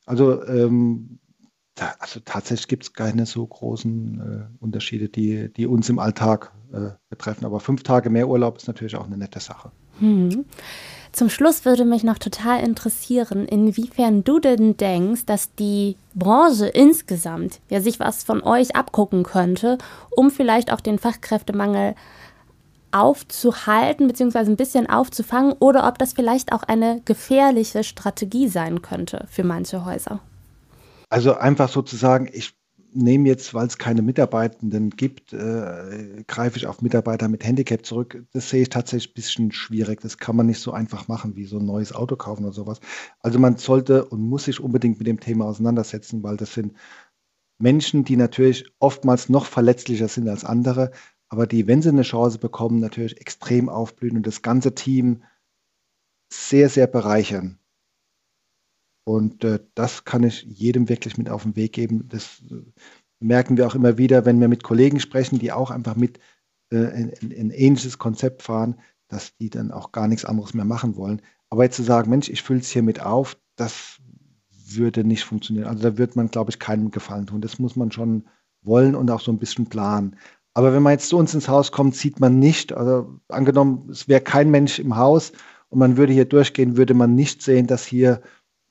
Also 0.08 0.44
ähm, 0.46 1.20
da, 1.76 1.94
also 2.00 2.20
tatsächlich 2.24 2.68
gibt 2.68 2.84
es 2.84 2.94
keine 2.94 3.26
so 3.26 3.46
großen 3.46 4.20
äh, 4.20 4.64
Unterschiede, 4.64 5.10
die, 5.10 5.52
die 5.54 5.66
uns 5.68 5.90
im 5.90 6.00
Alltag 6.00 6.52
äh, 6.74 6.92
betreffen. 7.10 7.46
Aber 7.46 7.60
fünf 7.60 7.84
Tage 7.84 8.10
mehr 8.10 8.28
Urlaub 8.28 8.58
ist 8.58 8.68
natürlich 8.68 8.96
auch 8.96 9.06
eine 9.06 9.18
nette 9.18 9.40
Sache. 9.40 9.72
Hm. 10.00 10.46
Zum 11.12 11.30
Schluss 11.30 11.66
würde 11.66 11.84
mich 11.84 12.04
noch 12.04 12.18
total 12.18 12.64
interessieren, 12.64 13.46
inwiefern 13.46 14.24
du 14.24 14.40
denn 14.40 14.78
denkst, 14.78 15.26
dass 15.26 15.54
die 15.56 15.98
Branche 16.16 16.68
insgesamt 16.68 17.60
ja 17.70 17.82
sich 17.82 18.00
was 18.00 18.24
von 18.24 18.42
euch 18.42 18.76
abgucken 18.76 19.24
könnte, 19.24 19.78
um 20.16 20.32
vielleicht 20.32 20.72
auch 20.72 20.80
den 20.80 21.00
Fachkräftemangel 21.00 21.96
aufzuhalten 22.92 24.08
bzw. 24.08 24.40
ein 24.40 24.56
bisschen 24.58 24.90
aufzufangen 24.90 25.54
oder 25.60 25.88
ob 25.88 25.98
das 25.98 26.14
vielleicht 26.14 26.54
auch 26.54 26.64
eine 26.64 27.02
gefährliche 27.06 27.84
Strategie 27.84 28.48
sein 28.48 28.82
könnte 28.82 29.26
für 29.30 29.44
manche 29.44 29.86
Häuser. 29.86 30.22
Also 31.12 31.34
einfach 31.36 31.68
sozusagen, 31.70 32.30
ich 32.32 32.54
nehme 32.94 33.28
jetzt, 33.28 33.54
weil 33.54 33.68
es 33.68 33.78
keine 33.78 34.02
Mitarbeitenden 34.02 34.92
gibt, 34.92 35.34
äh, 35.34 36.24
greife 36.28 36.58
ich 36.58 36.68
auf 36.68 36.82
Mitarbeiter 36.82 37.28
mit 37.28 37.44
Handicap 37.44 37.86
zurück. 37.86 38.26
Das 38.32 38.50
sehe 38.50 38.62
ich 38.64 38.70
tatsächlich 38.70 39.12
ein 39.12 39.16
bisschen 39.16 39.52
schwierig. 39.52 40.00
Das 40.02 40.18
kann 40.18 40.38
man 40.38 40.46
nicht 40.46 40.60
so 40.62 40.72
einfach 40.72 41.10
machen 41.10 41.36
wie 41.36 41.46
so 41.46 41.60
ein 41.60 41.66
neues 41.66 41.94
Auto 41.94 42.16
kaufen 42.16 42.46
oder 42.46 42.54
sowas. 42.54 42.80
Also 43.20 43.40
man 43.40 43.58
sollte 43.58 44.06
und 44.06 44.22
muss 44.22 44.46
sich 44.46 44.62
unbedingt 44.62 45.00
mit 45.00 45.08
dem 45.08 45.20
Thema 45.20 45.46
auseinandersetzen, 45.48 46.24
weil 46.24 46.38
das 46.38 46.54
sind 46.54 46.78
Menschen, 47.60 48.04
die 48.06 48.18
natürlich 48.18 48.66
oftmals 48.80 49.30
noch 49.30 49.46
verletzlicher 49.48 50.10
sind 50.10 50.30
als 50.30 50.46
andere, 50.46 50.92
aber 51.30 51.48
die, 51.48 51.68
wenn 51.68 51.82
sie 51.82 51.90
eine 51.90 52.04
Chance 52.04 52.40
bekommen, 52.40 52.80
natürlich 52.82 53.22
extrem 53.22 53.70
aufblühen 53.70 54.18
und 54.18 54.28
das 54.28 54.44
ganze 54.44 54.76
Team 54.76 55.24
sehr, 56.34 56.70
sehr 56.70 56.88
bereichern. 56.88 57.61
Und 59.04 59.44
äh, 59.44 59.60
das 59.76 60.04
kann 60.04 60.24
ich 60.24 60.44
jedem 60.44 60.90
wirklich 60.90 61.18
mit 61.18 61.30
auf 61.30 61.44
den 61.44 61.56
Weg 61.56 61.74
geben. 61.74 62.08
Das 62.08 62.44
äh, 62.52 62.62
merken 63.20 63.58
wir 63.58 63.68
auch 63.68 63.76
immer 63.76 63.98
wieder, 63.98 64.26
wenn 64.26 64.40
wir 64.40 64.48
mit 64.48 64.64
Kollegen 64.64 65.00
sprechen, 65.00 65.40
die 65.40 65.52
auch 65.52 65.72
einfach 65.72 65.96
mit 65.96 66.20
äh, 66.72 66.86
ein, 66.88 67.14
ein 67.22 67.52
ähnliches 67.52 67.98
Konzept 67.98 68.44
fahren, 68.44 68.76
dass 69.08 69.36
die 69.38 69.50
dann 69.50 69.72
auch 69.72 69.92
gar 69.92 70.08
nichts 70.08 70.26
anderes 70.26 70.54
mehr 70.54 70.66
machen 70.66 70.96
wollen. 70.96 71.22
Aber 71.50 71.64
jetzt 71.64 71.76
zu 71.76 71.84
sagen, 71.84 72.10
Mensch, 72.10 72.30
ich 72.30 72.42
fülle 72.42 72.62
es 72.62 72.70
hier 72.70 72.84
mit 72.84 73.02
auf, 73.02 73.38
das 73.56 74.00
würde 74.50 75.04
nicht 75.04 75.26
funktionieren. 75.26 75.68
Also 75.68 75.84
da 75.84 75.98
wird 75.98 76.16
man, 76.16 76.30
glaube 76.30 76.52
ich, 76.52 76.60
keinem 76.60 76.92
Gefallen 76.92 77.28
tun. 77.28 77.42
Das 77.42 77.60
muss 77.60 77.76
man 77.76 77.92
schon 77.92 78.26
wollen 78.62 78.96
und 78.96 79.12
auch 79.12 79.20
so 79.20 79.32
ein 79.32 79.40
bisschen 79.40 79.68
planen. 79.68 80.16
Aber 80.54 80.74
wenn 80.74 80.84
man 80.84 80.94
jetzt 80.94 81.10
zu 81.10 81.18
uns 81.18 81.34
ins 81.34 81.48
Haus 81.48 81.72
kommt, 81.72 81.96
sieht 81.96 82.20
man 82.20 82.40
nicht, 82.40 82.74
also 82.74 83.20
angenommen, 83.30 83.90
es 83.90 84.08
wäre 84.08 84.22
kein 84.22 84.52
Mensch 84.52 84.80
im 84.80 84.98
Haus 84.98 85.32
und 85.70 85.80
man 85.80 85.98
würde 85.98 86.14
hier 86.14 86.26
durchgehen, 86.26 86.78
würde 86.78 86.94
man 86.94 87.16
nicht 87.16 87.42
sehen, 87.42 87.68
dass 87.68 87.86
hier 87.86 88.22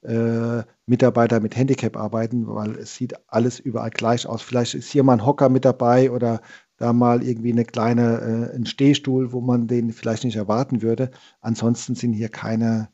äh, 0.03 0.63
Mitarbeiter 0.87 1.41
mit 1.41 1.57
Handicap 1.57 1.97
arbeiten, 1.97 2.47
weil 2.47 2.77
es 2.77 2.95
sieht 2.95 3.15
alles 3.29 3.61
überall 3.61 3.91
gleich 3.91 4.27
aus. 4.27 4.43
Vielleicht 4.43 4.75
ist 4.75 4.91
hier 4.91 5.03
mal 5.03 5.15
ein 5.15 5.27
Hocker 5.27 5.49
mit 5.49 5.65
dabei 5.65 6.11
oder 6.11 6.41
da 6.77 6.93
mal 6.93 7.23
irgendwie 7.23 7.53
eine 7.53 7.65
kleine, 7.65 8.51
äh, 8.53 8.57
ein 8.57 8.67
Stehstuhl, 8.67 9.33
wo 9.33 9.41
man 9.41 9.67
den 9.67 9.93
vielleicht 9.93 10.25
nicht 10.25 10.37
erwarten 10.37 10.83
würde. 10.83 11.11
Ansonsten 11.41 11.95
sind 11.95 12.15
hier 12.15 12.31
keine, 12.31 12.89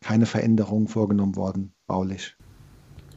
keine 0.00 0.26
Veränderungen 0.26 0.86
vorgenommen 0.86 1.36
worden, 1.36 1.74
baulich. 1.86 2.36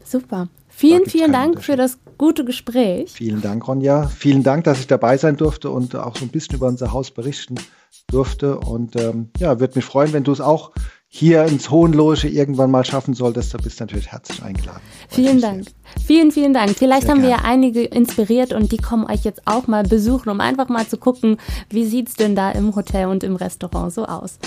Super. 0.04 0.50
Vielen, 0.68 1.06
vielen 1.06 1.32
Dank 1.32 1.62
für 1.62 1.76
das 1.76 2.00
gute 2.18 2.44
Gespräch. 2.44 3.12
Vielen 3.12 3.42
Dank, 3.42 3.68
Ronja. 3.68 4.08
Vielen 4.08 4.42
Dank, 4.42 4.64
dass 4.64 4.80
ich 4.80 4.88
dabei 4.88 5.18
sein 5.18 5.38
durfte 5.38 5.70
und 5.70 5.96
auch 5.96 6.16
so 6.16 6.26
ein 6.26 6.30
bisschen 6.30 6.56
über 6.56 6.68
unser 6.68 6.92
Haus 6.92 7.12
berichten 7.12 7.56
durfte. 8.08 8.58
Und 8.58 8.96
ähm, 8.96 9.30
ja, 9.38 9.60
würde 9.60 9.76
mich 9.76 9.86
freuen, 9.86 10.12
wenn 10.14 10.24
du 10.24 10.32
es 10.32 10.42
auch 10.42 10.72
hier 11.12 11.44
ins 11.46 11.72
Hohenloge 11.72 12.28
irgendwann 12.28 12.70
mal 12.70 12.86
schaffen 12.86 13.16
solltest, 13.16 13.54
da 13.54 13.58
bist 13.58 13.80
du 13.80 13.84
natürlich 13.84 14.12
herzlich 14.12 14.44
eingeladen. 14.44 14.82
Vielen 15.10 15.42
Dank. 15.42 15.66
Vielen, 16.06 16.32
vielen 16.32 16.54
Dank. 16.54 16.78
Vielleicht 16.78 17.04
Sehr 17.04 17.12
haben 17.12 17.22
gerne. 17.22 17.38
wir 17.38 17.44
ja 17.44 17.50
einige 17.50 17.84
inspiriert 17.84 18.54
und 18.54 18.72
die 18.72 18.78
kommen 18.78 19.06
euch 19.06 19.24
jetzt 19.24 19.42
auch 19.46 19.66
mal 19.66 19.84
besuchen, 19.84 20.30
um 20.30 20.40
einfach 20.40 20.70
mal 20.70 20.88
zu 20.88 20.98
gucken, 20.98 21.38
wie 21.72 21.86
sieht's 21.86 22.14
denn 22.14 22.36
da 22.36 22.52
im 22.52 22.76
Hotel 22.76 23.08
und 23.08 23.24
im 23.24 23.36
Restaurant 23.36 23.92
so 23.92 24.06
aus. 24.06 24.38